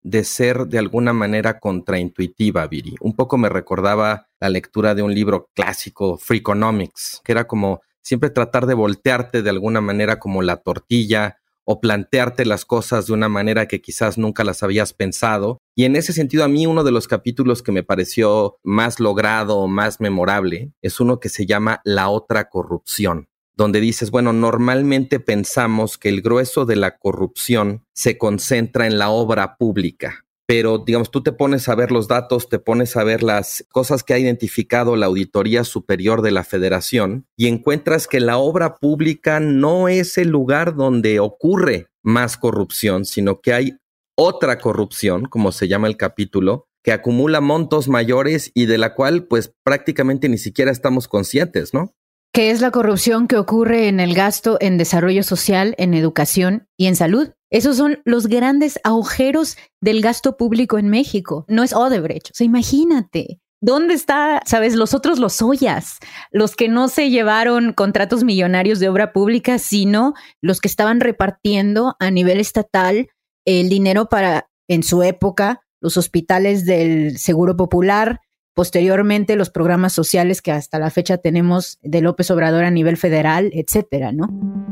de 0.04 0.22
ser 0.22 0.68
de 0.68 0.78
alguna 0.78 1.12
manera 1.12 1.58
contraintuitiva, 1.58 2.64
Viri. 2.68 2.94
Un 3.00 3.16
poco 3.16 3.36
me 3.36 3.48
recordaba 3.48 4.28
la 4.38 4.48
lectura 4.48 4.94
de 4.94 5.02
un 5.02 5.12
libro 5.12 5.50
clásico, 5.56 6.18
Freakonomics, 6.18 7.20
que 7.24 7.32
era 7.32 7.48
como 7.48 7.80
siempre 8.00 8.30
tratar 8.30 8.66
de 8.66 8.74
voltearte 8.74 9.42
de 9.42 9.50
alguna 9.50 9.80
manera 9.80 10.20
como 10.20 10.40
la 10.40 10.58
tortilla 10.58 11.40
o 11.64 11.80
plantearte 11.80 12.44
las 12.44 12.64
cosas 12.64 13.08
de 13.08 13.14
una 13.14 13.28
manera 13.28 13.66
que 13.66 13.80
quizás 13.80 14.18
nunca 14.18 14.44
las 14.44 14.62
habías 14.62 14.92
pensado. 14.92 15.58
Y 15.74 15.84
en 15.84 15.96
ese 15.96 16.12
sentido, 16.12 16.44
a 16.44 16.48
mí 16.48 16.64
uno 16.64 16.84
de 16.84 16.92
los 16.92 17.08
capítulos 17.08 17.60
que 17.60 17.72
me 17.72 17.82
pareció 17.82 18.58
más 18.62 19.00
logrado 19.00 19.56
o 19.56 19.66
más 19.66 20.00
memorable 20.00 20.70
es 20.80 21.00
uno 21.00 21.18
que 21.18 21.28
se 21.28 21.44
llama 21.44 21.80
La 21.82 22.08
otra 22.08 22.48
corrupción, 22.50 23.26
donde 23.56 23.80
dices, 23.80 24.10
bueno, 24.10 24.32
normalmente 24.32 25.20
pensamos 25.20 25.98
que 25.98 26.08
el 26.08 26.22
grueso 26.22 26.64
de 26.64 26.76
la 26.76 26.98
corrupción 26.98 27.84
se 27.92 28.18
concentra 28.18 28.86
en 28.86 28.98
la 28.98 29.10
obra 29.10 29.56
pública, 29.56 30.24
pero 30.46 30.78
digamos, 30.78 31.10
tú 31.10 31.22
te 31.22 31.32
pones 31.32 31.68
a 31.68 31.74
ver 31.74 31.90
los 31.90 32.06
datos, 32.06 32.48
te 32.48 32.58
pones 32.58 32.96
a 32.96 33.04
ver 33.04 33.22
las 33.22 33.64
cosas 33.72 34.02
que 34.02 34.12
ha 34.12 34.18
identificado 34.18 34.96
la 34.96 35.06
Auditoría 35.06 35.64
Superior 35.64 36.20
de 36.20 36.32
la 36.32 36.44
Federación 36.44 37.26
y 37.36 37.46
encuentras 37.46 38.06
que 38.06 38.20
la 38.20 38.36
obra 38.36 38.76
pública 38.76 39.40
no 39.40 39.88
es 39.88 40.18
el 40.18 40.28
lugar 40.28 40.74
donde 40.74 41.20
ocurre 41.20 41.88
más 42.02 42.36
corrupción, 42.36 43.06
sino 43.06 43.40
que 43.40 43.54
hay 43.54 43.78
otra 44.16 44.58
corrupción, 44.58 45.24
como 45.24 45.50
se 45.50 45.66
llama 45.66 45.88
el 45.88 45.96
capítulo, 45.96 46.68
que 46.82 46.92
acumula 46.92 47.40
montos 47.40 47.88
mayores 47.88 48.50
y 48.54 48.66
de 48.66 48.76
la 48.76 48.94
cual 48.94 49.24
pues 49.24 49.54
prácticamente 49.64 50.28
ni 50.28 50.36
siquiera 50.36 50.70
estamos 50.70 51.08
conscientes, 51.08 51.72
¿no? 51.72 51.94
Que 52.34 52.50
es 52.50 52.60
la 52.60 52.72
corrupción 52.72 53.28
que 53.28 53.36
ocurre 53.36 53.86
en 53.86 54.00
el 54.00 54.12
gasto 54.12 54.58
en 54.60 54.76
desarrollo 54.76 55.22
social, 55.22 55.76
en 55.78 55.94
educación 55.94 56.66
y 56.76 56.86
en 56.86 56.96
salud. 56.96 57.28
Esos 57.48 57.76
son 57.76 58.00
los 58.04 58.26
grandes 58.26 58.80
agujeros 58.82 59.56
del 59.80 60.00
gasto 60.00 60.36
público 60.36 60.76
en 60.76 60.88
México. 60.88 61.44
No 61.46 61.62
es 61.62 61.72
Odebrecht. 61.72 62.30
O 62.30 62.34
sea, 62.34 62.44
imagínate. 62.44 63.40
¿Dónde 63.60 63.94
está, 63.94 64.42
sabes, 64.46 64.74
los 64.74 64.94
otros 64.94 65.20
los 65.20 65.40
ollas? 65.42 65.98
Los 66.32 66.56
que 66.56 66.68
no 66.68 66.88
se 66.88 67.08
llevaron 67.08 67.72
contratos 67.72 68.24
millonarios 68.24 68.80
de 68.80 68.88
obra 68.88 69.12
pública, 69.12 69.60
sino 69.60 70.14
los 70.42 70.60
que 70.60 70.66
estaban 70.66 70.98
repartiendo 70.98 71.94
a 72.00 72.10
nivel 72.10 72.40
estatal 72.40 73.10
el 73.44 73.68
dinero 73.68 74.08
para, 74.08 74.48
en 74.66 74.82
su 74.82 75.04
época, 75.04 75.60
los 75.80 75.96
hospitales 75.96 76.66
del 76.66 77.16
Seguro 77.16 77.56
Popular, 77.56 78.22
posteriormente 78.54 79.36
los 79.36 79.50
programas 79.50 79.92
sociales 79.92 80.40
que 80.40 80.52
hasta 80.52 80.78
la 80.78 80.90
fecha 80.90 81.18
tenemos 81.18 81.78
de 81.82 82.00
López 82.00 82.30
Obrador 82.30 82.64
a 82.64 82.70
nivel 82.70 82.96
federal, 82.96 83.50
etcétera, 83.52 84.12
¿no? 84.12 84.28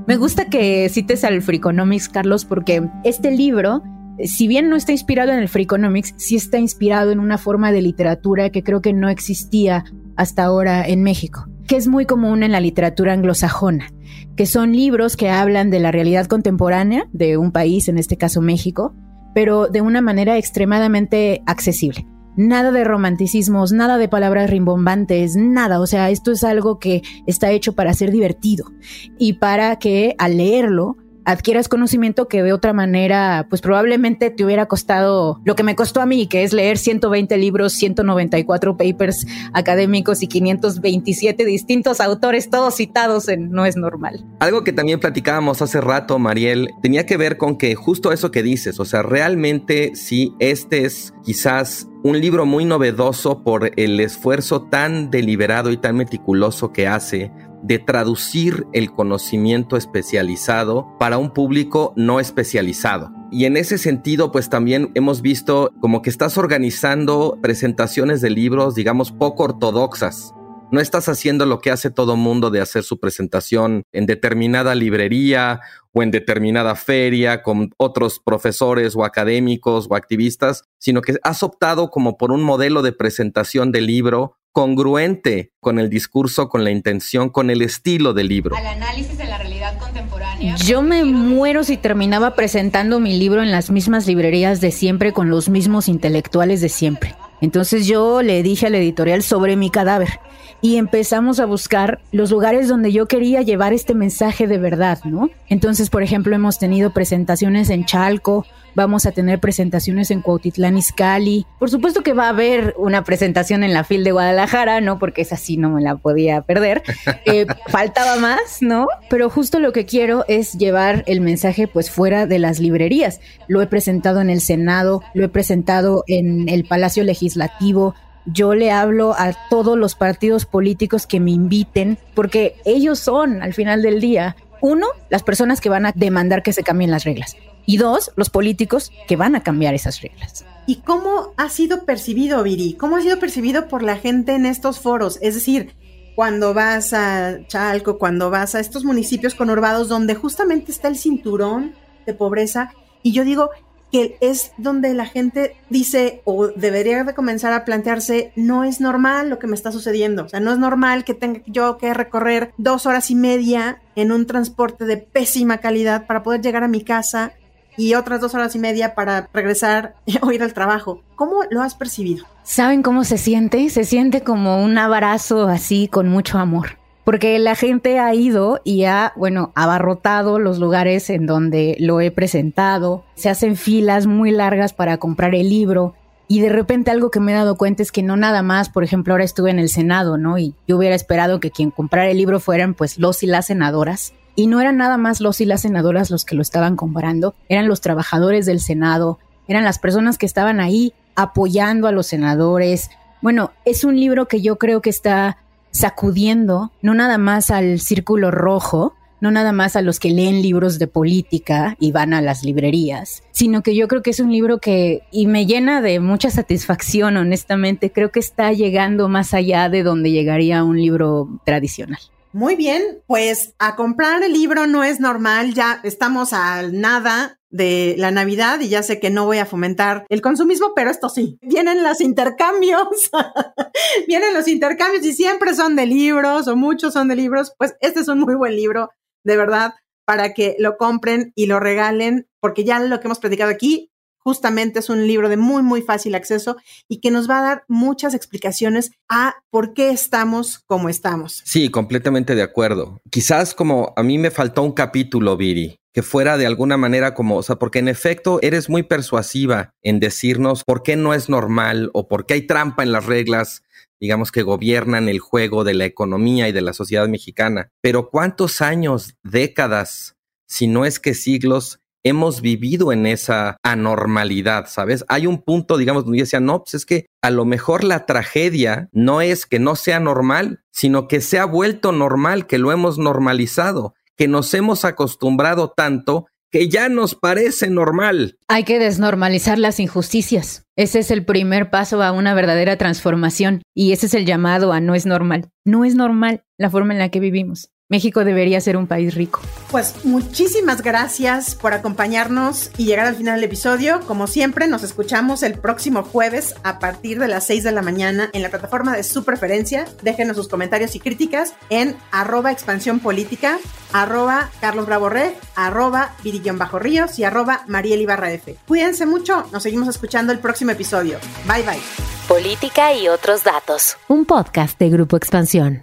Me 0.07 0.17
gusta 0.17 0.49
que 0.49 0.89
cites 0.89 1.25
al 1.25 1.43
Freakonomics, 1.43 2.09
Carlos, 2.09 2.45
porque 2.45 2.89
este 3.05 3.33
libro, 3.33 3.83
si 4.25 4.47
bien 4.47 4.71
no 4.71 4.77
está 4.77 4.93
inspirado 4.93 5.33
en 5.33 5.41
el 5.41 5.49
Freakonomics, 5.49 6.15
sí 6.17 6.37
está 6.37 6.59
inspirado 6.59 7.11
en 7.11 7.19
una 7.19 7.39
forma 7.39 7.73
de 7.73 7.83
literatura 7.83 8.51
que 8.51 8.63
creo 8.63 8.81
que 8.81 8.93
no 8.93 9.09
existía 9.09 9.85
hasta 10.17 10.45
ahora 10.45 10.87
en 10.87 11.03
México, 11.03 11.49
que 11.67 11.77
es 11.77 11.89
muy 11.89 12.07
común 12.07 12.45
en 12.45 12.53
la 12.53 12.61
literatura 12.61 13.13
anglosajona, 13.13 13.93
que 14.37 14.47
son 14.47 14.73
libros 14.73 15.17
que 15.17 15.31
hablan 15.31 15.71
de 15.71 15.81
la 15.81 15.91
realidad 15.91 16.27
contemporánea 16.27 17.09
de 17.13 17.37
un 17.37 17.51
país, 17.51 17.89
en 17.89 17.99
este 17.99 18.17
caso 18.17 18.41
México, 18.41 18.95
pero 19.35 19.67
de 19.67 19.81
una 19.81 20.03
manera 20.03 20.37
extremadamente 20.37 21.43
accesible. 21.47 22.07
Nada 22.37 22.73
de 22.73 22.85
romanticismos, 22.85 23.73
nada 23.73 23.99
de 23.99 24.09
palabras 24.09 24.49
rimbombantes, 24.49 25.37
nada. 25.37 25.81
O 25.81 25.87
sea, 25.87 26.11
esto 26.11 26.33
es 26.33 26.45
algo 26.45 26.79
que 26.79 27.03
está 27.27 27.51
hecho 27.51 27.75
para 27.75 27.95
ser 27.95 28.11
divertido 28.11 28.73
y 29.19 29.35
para 29.35 29.77
que 29.77 30.15
al 30.19 30.39
leerlo 30.39 30.97
adquieras 31.25 31.69
conocimiento 31.69 32.29
que 32.29 32.43
de 32.43 32.53
otra 32.53 32.73
manera, 32.73 33.47
pues 33.49 33.61
probablemente 33.61 34.31
te 34.31 34.45
hubiera 34.45 34.67
costado 34.67 35.41
lo 35.45 35.55
que 35.55 35.63
me 35.63 35.77
costó 35.77 36.01
a 36.01 36.07
mí, 36.07 36.27
que 36.27 36.43
es 36.43 36.53
leer 36.53 36.79
120 36.79 37.37
libros, 37.39 37.73
194 37.75 38.77
papers 38.77 39.27
académicos 39.53 40.23
y 40.23 40.27
527 40.27 41.45
distintos 41.45 42.01
autores, 42.01 42.51
todos 42.51 42.77
citados 42.77 43.29
en 43.29 43.51
No 43.51 43.67
es 43.67 43.77
normal. 43.77 44.25
Algo 44.41 44.65
que 44.65 44.73
también 44.73 45.01
platicábamos 45.01 45.63
hace 45.63 45.81
rato, 45.81 46.19
Mariel, 46.19 46.71
tenía 46.83 47.07
que 47.07 47.17
ver 47.17 47.37
con 47.37 47.57
que 47.57 47.75
justo 47.75 48.13
eso 48.13 48.31
que 48.31 48.43
dices, 48.43 48.81
o 48.81 48.85
sea, 48.85 49.03
realmente 49.03 49.93
sí, 49.95 50.35
este 50.39 50.85
es 50.85 51.15
quizás 51.25 51.89
un 52.03 52.21
libro 52.21 52.47
muy 52.47 52.65
novedoso 52.65 53.43
por 53.45 53.71
el 53.77 54.01
esfuerzo 54.01 54.63
tan 54.63 55.11
deliberado 55.11 55.71
y 55.71 55.77
tan 55.77 55.97
meticuloso 55.97 56.73
que 56.73 56.89
hace 56.89 57.31
de 57.63 57.79
traducir 57.79 58.67
el 58.73 58.93
conocimiento 58.93 59.77
especializado 59.77 60.89
para 60.99 61.19
un 61.19 61.31
público 61.31 61.93
no 61.97 62.21
especializado. 62.21 63.11
Y 63.31 63.47
en 63.47 63.57
ese 63.57 63.79
sentido, 63.79 64.31
pues 64.31 64.51
también 64.51 64.91
hemos 64.95 65.23
visto 65.23 65.73
como 65.81 66.03
que 66.03 66.11
estás 66.11 66.37
organizando 66.37 67.39
presentaciones 67.41 68.21
de 68.21 68.31
libros, 68.31 68.75
digamos, 68.75 69.11
poco 69.11 69.45
ortodoxas. 69.45 70.35
No 70.71 70.81
estás 70.81 71.09
haciendo 71.09 71.45
lo 71.45 71.61
que 71.61 71.71
hace 71.71 71.91
todo 71.91 72.17
mundo 72.17 72.51
de 72.51 72.61
hacer 72.63 72.83
su 72.83 72.99
presentación 72.99 73.83
en 73.93 74.07
determinada 74.07 74.75
librería 74.75 75.61
o 75.93 76.03
en 76.03 76.11
determinada 76.11 76.75
feria 76.77 77.43
con 77.43 77.71
otros 77.77 78.21
profesores 78.25 78.97
o 78.97 79.05
académicos 79.05 79.87
o 79.91 79.95
activistas, 79.95 80.65
sino 80.79 81.03
que 81.03 81.17
has 81.23 81.43
optado 81.43 81.91
como 81.91 82.17
por 82.17 82.33
un 82.33 82.43
modelo 82.43 82.81
de 82.81 82.93
presentación 82.93 83.71
del 83.71 83.87
libro 83.87 84.39
congruente 84.53 85.53
con 85.61 85.79
el 85.79 85.89
discurso, 85.89 86.49
con 86.49 86.63
la 86.65 86.71
intención, 86.71 87.31
con 87.31 87.51
el 87.51 87.63
estilo 87.63 88.13
del 88.13 88.29
libro. 88.29 88.57
Al 88.57 88.67
análisis 88.67 89.19
de 89.19 89.25
la 89.25 89.39
realidad 89.39 89.79
contemporánea. 89.79 90.57
Yo 90.57 90.83
me 90.83 91.05
muero 91.05 91.65
si 91.65 91.77
terminaba 91.77 92.35
presentando 92.35 93.01
mi 93.01 93.19
libro 93.19 93.43
en 93.43 93.51
las 93.51 93.71
mismas 93.71 94.07
librerías 94.07 94.61
de 94.61 94.71
siempre 94.71 95.13
con 95.13 95.31
los 95.31 95.49
mismos 95.49 95.89
intelectuales 95.89 96.61
de 96.61 96.69
siempre. 96.69 97.15
Entonces 97.41 97.87
yo 97.87 98.23
le 98.23 98.43
dije 98.43 98.67
al 98.67 98.75
editorial 98.75 99.23
sobre 99.23 99.57
mi 99.57 99.71
cadáver 99.71 100.21
y 100.63 100.77
empezamos 100.77 101.41
a 101.41 101.45
buscar 101.45 102.01
los 102.13 102.31
lugares 102.31 102.69
donde 102.69 102.93
yo 102.93 103.07
quería 103.07 103.43
llevar 103.43 103.73
este 103.73 103.95
mensaje 103.95 104.47
de 104.47 104.59
verdad, 104.59 105.01
¿no? 105.05 105.29
Entonces, 105.49 105.91
por 105.91 106.05
ejemplo, 106.05 106.35
hemos 106.37 106.61
tenido 106.61 106.93
presentaciones 106.93 107.69
en 107.69 107.85
Chalco, 107.85 108.47
vamos 108.77 109.05
a 109.05 109.11
tener 109.11 109.41
presentaciones 109.41 110.13
en 110.13 110.23
Cuautitlán 110.23 110.79
Izcalli. 110.79 111.47
Por 111.59 111.69
supuesto 111.69 112.03
que 112.03 112.15
va 112.15 112.27
a 112.27 112.31
haber 112.31 112.75
una 112.79 113.03
presentación 113.03 113.65
en 113.65 113.75
la 113.75 113.83
FIL 113.83 114.05
de 114.05 114.13
Guadalajara, 114.13 114.81
¿no? 114.81 115.01
Porque 115.01 115.23
esa 115.23 115.37
sí 115.37 115.57
no 115.57 115.69
me 115.71 115.83
la 115.83 115.97
podía 115.97 116.41
perder. 116.43 116.83
Eh, 117.25 117.47
faltaba 117.69 118.17
más, 118.17 118.59
¿no? 118.61 118.89
Pero 119.09 119.31
justo 119.31 119.61
lo 119.61 119.73
que 119.73 119.87
quiero 119.87 120.25
es 120.29 120.55
llevar 120.55 121.05
el 121.07 121.21
mensaje 121.21 121.69
pues 121.69 121.91
fuera 121.91 122.27
de 122.27 122.39
las 122.39 122.59
librerías. 122.59 123.21
Lo 123.47 123.63
he 123.63 123.67
presentado 123.67 124.21
en 124.21 124.29
el 124.29 124.41
Senado, 124.41 125.03
lo 125.15 125.25
he 125.25 125.29
presentado 125.29 126.05
en 126.09 126.49
el 126.49 126.65
Palacio 126.65 127.05
Legislativo, 127.05 127.95
yo 128.27 128.55
le 128.55 128.71
hablo 128.71 129.15
a 129.17 129.33
todos 129.51 129.77
los 129.77 129.95
partidos 129.95 130.47
políticos 130.47 131.07
que 131.07 131.21
me 131.21 131.31
inviten, 131.31 131.99
porque 132.15 132.57
ellos 132.65 132.99
son, 132.99 133.43
al 133.43 133.55
final 133.55 133.83
del 133.83 134.01
día, 134.01 134.37
uno, 134.61 134.87
las 135.11 135.23
personas 135.23 135.61
que 135.61 135.69
van 135.69 135.87
a 135.87 135.93
demandar 135.93 136.43
que 136.43 136.53
se 136.53 136.63
cambien 136.63 136.91
las 136.91 137.05
reglas. 137.05 137.37
Y 137.67 137.77
dos, 137.77 138.13
los 138.17 138.31
políticos 138.31 138.93
que 139.09 139.17
van 139.17 139.35
a 139.35 139.43
cambiar 139.43 139.75
esas 139.75 140.01
reglas. 140.01 140.45
¿Y 140.67 140.77
cómo 140.77 141.33
ha 141.37 141.49
sido 141.49 141.85
percibido, 141.85 142.43
Viri? 142.43 142.75
¿Cómo 142.75 142.97
ha 142.97 143.03
sido 143.03 143.19
percibido 143.19 143.69
por 143.69 143.83
la 143.83 143.97
gente 143.97 144.35
en 144.35 144.47
estos 144.47 144.79
foros? 144.79 145.19
Es 145.21 145.35
decir, 145.35 145.75
cuando 146.15 146.55
vas 146.55 146.93
a 146.93 147.39
Chalco, 147.49 147.99
cuando 147.99 148.31
vas 148.31 148.55
a 148.55 148.61
estos 148.61 148.85
municipios 148.85 149.35
conurbados 149.35 149.89
donde 149.89 150.15
justamente 150.15 150.71
está 150.71 150.89
el 150.89 150.97
cinturón 150.97 151.75
de 152.07 152.15
pobreza. 152.15 152.73
Y 153.03 153.13
yo 153.13 153.25
digo, 153.25 153.51
que 153.93 154.17
es 154.21 154.53
donde 154.57 154.95
la 154.95 155.05
gente 155.05 155.55
dice 155.69 156.23
o 156.25 156.49
debería 156.49 157.05
de 157.05 157.15
comenzar 157.15 157.53
a 157.53 157.65
plantearse, 157.65 158.33
no 158.35 158.65
es 158.65 158.81
normal 158.81 159.29
lo 159.29 159.39
que 159.39 159.47
me 159.47 159.55
está 159.55 159.71
sucediendo. 159.71 160.25
O 160.25 160.29
sea, 160.29 160.41
no 160.41 160.51
es 160.51 160.59
normal 160.59 161.05
que 161.05 161.15
tenga 161.15 161.43
yo 161.47 161.77
que 161.77 161.93
recorrer 161.93 162.53
dos 162.57 162.87
horas 162.87 163.11
y 163.11 163.15
media 163.15 163.83
en 163.95 164.11
un 164.11 164.27
transporte 164.27 164.87
de 164.87 164.97
pésima 164.97 165.59
calidad 165.59 166.07
para 166.07 166.23
poder 166.23 166.41
llegar 166.41 166.65
a 166.65 166.69
mi 166.69 166.83
casa 166.83 167.35
y 167.77 167.95
otras 167.95 168.21
dos 168.21 168.35
horas 168.35 168.55
y 168.57 168.59
media 168.59 168.95
para 168.95 169.29
regresar 169.33 169.95
o 170.23 170.33
ir 170.33 170.43
al 170.43 170.55
trabajo. 170.55 171.03
¿Cómo 171.15 171.43
lo 171.51 171.61
has 171.61 171.75
percibido? 171.75 172.25
¿Saben 172.45 172.83
cómo 172.83 173.05
se 173.05 173.19
siente? 173.19 173.69
Se 173.69 173.85
siente 173.85 174.23
como 174.23 174.65
un 174.65 174.79
abrazo 174.79 175.49
así 175.49 175.87
con 175.87 176.09
mucho 176.09 176.39
amor 176.39 176.82
porque 177.05 177.39
la 177.39 177.55
gente 177.55 177.99
ha 177.99 178.15
ido 178.15 178.61
y 178.65 178.85
ha, 178.85 179.13
bueno, 179.17 179.53
abarrotado 179.55 180.39
los 180.39 180.59
lugares 180.59 181.11
en 181.11 181.27
donde 181.27 181.77
lo 181.81 182.01
he 182.01 182.11
presentado, 182.11 183.05
se 183.15 183.29
hacen 183.29 183.57
filas 183.57 184.07
muy 184.07 184.31
largas 184.31 184.73
para 184.73 184.99
comprar 184.99 185.35
el 185.35 185.49
libro 185.49 185.95
y 186.33 186.41
de 186.41 186.49
repente 186.49 186.91
algo 186.91 187.11
que 187.11 187.21
me 187.21 187.33
he 187.33 187.35
dado 187.35 187.57
cuenta 187.57 187.83
es 187.83 187.93
que 187.93 188.03
no 188.03 188.17
nada 188.17 188.43
más, 188.43 188.71
por 188.71 188.85
ejemplo, 188.85 189.13
ahora 189.13 189.23
estuve 189.23 189.51
en 189.51 189.59
el 189.59 189.69
Senado, 189.69 190.17
¿no? 190.17 190.39
Y 190.39 190.55
yo 190.67 190.79
hubiera 190.79 190.95
esperado 190.95 191.41
que 191.41 191.51
quien 191.51 191.71
comprara 191.71 192.09
el 192.09 192.17
libro 192.17 192.41
fueran 192.41 192.73
pues 192.73 192.99
los 192.99 193.23
y 193.23 193.27
las 193.27 193.49
senadoras. 193.49 194.15
Y 194.35 194.47
no 194.47 194.59
eran 194.59 194.79
nada 194.79 194.97
más 194.97 195.21
los 195.21 195.43
y 195.43 195.45
las 195.45 195.61
senadoras 195.61 196.11
los 196.11 196.25
que 196.25 196.35
lo 196.35 196.41
estaban 196.41 196.75
comprando, 196.75 197.35
eran 197.51 197.69
los 197.69 197.83
trabajadores 197.83 198.47
del 198.47 198.61
Senado, 198.61 199.19
eran 199.47 199.63
las 199.63 199.79
personas 199.79 200.17
que 200.17 200.25
estaban 200.25 200.59
ahí 200.59 200.95
apoyando 201.17 201.87
a 201.87 201.93
los 201.93 202.07
senadores. 202.07 202.89
Bueno, 203.21 203.51
es 203.67 203.85
un 203.85 204.01
libro 204.01 204.27
que 204.27 204.41
yo 204.41 204.57
creo 204.57 204.81
que 204.81 204.89
está 204.89 205.37
sacudiendo 205.73 206.71
no 206.81 206.95
nada 206.95 207.19
más 207.19 207.51
al 207.51 207.81
círculo 207.81 208.31
rojo, 208.31 208.95
no 209.21 209.31
nada 209.31 209.53
más 209.53 209.77
a 209.77 209.83
los 209.83 210.01
que 210.01 210.11
leen 210.11 210.43
libros 210.43 210.79
de 210.79 210.87
política 210.87 211.77
y 211.79 211.93
van 211.93 212.13
a 212.13 212.21
las 212.21 212.43
librerías, 212.43 213.23
sino 213.31 213.63
que 213.63 213.75
yo 213.75 213.87
creo 213.89 214.03
que 214.03 214.11
es 214.11 214.21
un 214.21 214.33
libro 214.33 214.59
que, 214.59 215.03
y 215.11 215.27
me 215.27 215.47
llena 215.47 215.81
de 215.81 216.01
mucha 216.01 216.29
satisfacción, 216.29 217.17
honestamente, 217.17 217.93
creo 217.93 218.11
que 218.11 218.21
está 218.21 218.53
llegando 218.53 219.09
más 219.09 219.33
allá 219.33 219.69
de 219.69 219.83
donde 219.83 220.11
llegaría 220.11 220.65
un 220.65 220.77
libro 220.77 221.29
tradicional. 221.45 222.01
Muy 222.33 222.57
bien, 222.57 222.83
pues 223.07 223.55
a 223.59 223.77
comprar 223.77 224.23
el 224.23 224.33
libro 224.33 224.67
no 224.67 224.83
es 224.83 225.01
normal, 225.01 225.55
ya 225.55 225.81
estamos 225.85 226.33
al 226.33 226.81
nada 226.81 227.39
de 227.53 227.95
la 227.99 228.11
Navidad 228.11 228.61
y 228.61 228.69
ya 228.69 228.83
sé 228.83 228.99
que 228.99 229.11
no 229.11 229.27
voy 229.27 229.39
a 229.39 229.47
fomentar 229.47 230.07
el 230.09 230.23
consumismo, 230.23 230.73
pero 230.75 230.91
esto 230.91 231.09
sí, 231.09 231.39
vienen 231.43 231.83
los 231.83 232.01
intercambios, 232.01 233.11
vienen 234.09 234.35
los 234.35 234.49
intercambios 234.49 235.05
y 235.05 235.13
siempre 235.13 235.55
son 235.55 235.77
de 235.77 235.87
libros 235.87 236.49
o 236.49 236.57
muchos 236.57 236.95
son 236.95 237.09
de 237.09 237.17
libros, 237.17 237.55
pues 237.59 237.77
este 237.81 238.01
es 238.01 238.09
un 238.09 238.21
muy 238.21 238.35
buen 238.35 238.57
libro, 238.57 238.91
de 239.23 239.37
verdad, 239.37 239.75
para 240.07 240.33
que 240.33 240.57
lo 240.59 240.77
compren 240.79 241.33
y 241.37 241.47
lo 241.47 241.61
regalen, 241.61 242.27
porque 242.41 242.65
ya 242.65 242.81
lo 242.81 242.99
que 242.99 243.07
hemos 243.07 243.21
platicado 243.21 243.51
aquí, 243.51 243.92
justamente 244.23 244.79
es 244.79 244.89
un 244.89 245.07
libro 245.07 245.29
de 245.29 245.37
muy, 245.37 245.63
muy 245.63 245.83
fácil 245.83 246.15
acceso 246.15 246.57
y 246.89 247.01
que 247.01 247.11
nos 247.11 247.29
va 247.29 247.39
a 247.39 247.43
dar 247.43 247.65
muchas 247.69 248.15
explicaciones 248.15 248.93
a 249.09 249.37
por 249.51 249.75
qué 249.75 249.91
estamos 249.91 250.61
como 250.67 250.89
estamos. 250.89 251.43
Sí, 251.45 251.71
completamente 251.71 252.35
de 252.35 252.43
acuerdo. 252.43 253.01
Quizás 253.11 253.55
como 253.55 253.93
a 253.97 254.03
mí 254.03 254.19
me 254.19 254.31
faltó 254.31 254.63
un 254.63 254.73
capítulo, 254.73 255.37
Viri, 255.37 255.77
que 255.93 256.03
fuera 256.03 256.39
de 256.39 256.47
alguna 256.47 256.77
manera 256.77 257.15
como, 257.15 257.37
o 257.37 257.43
sea, 257.43 257.57
porque 257.57 257.81
en 257.81 257.89
efecto 257.89 258.39
eres 258.43 258.69
muy 258.69 258.83
persuasiva 258.83 259.75
en 259.83 260.01
decirnos 260.01 260.65
por 260.65 260.83
qué 260.83 260.97
no 260.97 261.15
es 261.15 261.29
normal 261.29 261.91
o 261.93 262.09
por 262.09 262.27
qué 262.27 262.35
hay 262.35 262.47
trampa 262.47 262.83
en 262.83 262.93
las 262.93 263.07
reglas, 263.07 263.63
digamos, 264.01 264.33
que 264.33 264.43
gobiernan 264.43 265.09
el 265.09 265.21
juego 265.21 265.65
de 265.65 265.75
la 265.75 265.85
economía 265.85 266.49
y 266.49 266.53
de 266.53 266.63
la 266.63 266.73
sociedad 266.73 267.09
mexicana. 267.09 267.71
Pero 267.83 268.09
¿cuántos 268.09 268.63
años, 268.63 269.17
décadas, 269.23 270.17
si 270.47 270.67
no 270.67 270.85
es 270.85 270.99
que 270.99 271.15
siglos, 271.15 271.82
hemos 272.05 272.41
vivido 272.41 272.93
en 272.93 273.07
esa 273.07 273.57
anormalidad, 273.63 274.67
¿sabes? 274.69 275.05
Hay 275.09 275.27
un 275.27 275.43
punto, 275.43 275.77
digamos, 275.77 276.05
donde 276.05 276.21
decía, 276.21 276.41
no, 276.41 276.63
pues 276.63 276.75
es 276.75 276.87
que 276.87 277.07
a 277.23 277.31
lo 277.31 277.45
mejor 277.45 277.85
la 277.85 278.07
tragedia 278.07 278.89
no 278.93 279.21
es 279.21 279.47
que 279.47 279.59
no 279.59 279.77
sea 279.77 280.01
normal, 280.01 280.61
sino 280.71 281.09
que 281.09 281.21
se 281.21 281.39
ha 281.39 281.45
vuelto 281.45 281.93
normal, 281.93 282.47
que 282.47 282.59
lo 282.59 282.73
hemos 282.73 282.99
normalizado 282.99 283.95
que 284.17 284.29
nos 284.29 284.53
hemos 284.55 284.85
acostumbrado 284.85 285.73
tanto 285.77 286.27
que 286.51 286.69
ya 286.69 286.89
nos 286.91 287.15
parece 287.15 287.71
normal. 287.71 288.39
Hay 288.47 288.65
que 288.65 288.79
desnormalizar 288.79 289.59
las 289.59 289.81
injusticias. 289.81 290.67
Ese 290.77 290.99
es 290.99 291.11
el 291.11 291.25
primer 291.25 291.71
paso 291.71 292.03
a 292.03 292.13
una 292.13 292.35
verdadera 292.35 292.77
transformación 292.77 293.63
y 293.75 293.93
ese 293.93 294.07
es 294.07 294.15
el 294.15 294.27
llamado 294.27 294.73
a 294.73 294.81
no 294.81 294.95
es 294.95 295.07
normal. 295.07 295.49
No 295.65 295.85
es 295.85 295.95
normal 295.95 296.45
la 296.59 296.69
forma 296.69 296.93
en 296.93 296.99
la 296.99 297.09
que 297.09 297.21
vivimos. 297.21 297.71
México 297.93 298.25
debería 298.25 298.59
ser 298.63 298.79
un 298.79 298.87
país 298.87 299.15
rico. 299.15 299.43
Pues 299.71 300.07
muchísimas 300.07 300.81
gracias 300.81 301.55
por 301.55 301.75
acompañarnos 301.75 302.71
y 302.79 302.87
llegar 302.87 303.07
al 303.07 303.17
final 303.17 303.35
del 303.35 303.45
episodio. 303.45 304.01
Como 304.07 304.27
siempre, 304.27 304.67
nos 304.67 304.83
escuchamos 304.83 305.43
el 305.43 305.59
próximo 305.59 306.03
jueves 306.03 306.55
a 306.63 306.79
partir 306.79 307.19
de 307.19 307.29
las 307.29 307.47
6 307.49 307.65
de 307.65 307.73
la 307.73 307.83
mañana 307.83 308.31
en 308.33 308.43
la 308.43 308.49
plataforma 308.49 308.97
de 308.97 309.03
su 309.03 309.25
preferencia. 309.25 309.85
Déjenos 310.01 310.39
sus 310.39 310.49
comentarios 310.49 310.97
y 310.97 311.01
críticas 311.01 311.53
en 311.69 311.95
arroba 312.11 312.51
expansión 312.51 312.99
política, 312.99 313.59
arroba 313.93 314.49
Carlos 314.63 314.87
Bravo 314.87 315.11
Red, 315.11 315.33
arroba 315.55 316.15
Virillón 316.25 316.57
Bajo 316.57 316.79
Ríos 316.79 317.19
y 317.19 317.25
arroba 317.25 317.65
Mariel 317.69 318.01
Ibarra 318.01 318.33
F. 318.33 318.57
Cuídense 318.67 319.05
mucho, 319.05 319.47
nos 319.53 319.63
seguimos 319.63 319.89
escuchando 319.89 320.33
el 320.33 320.39
próximo 320.39 320.71
episodio. 320.71 321.19
Bye 321.47 321.63
bye. 321.63 321.83
Política 322.27 322.95
y 322.95 323.09
otros 323.09 323.45
datos. 323.45 323.99
Un 324.09 324.25
podcast 324.25 324.79
de 324.79 324.89
Grupo 324.89 325.19
Expansión. 325.19 325.83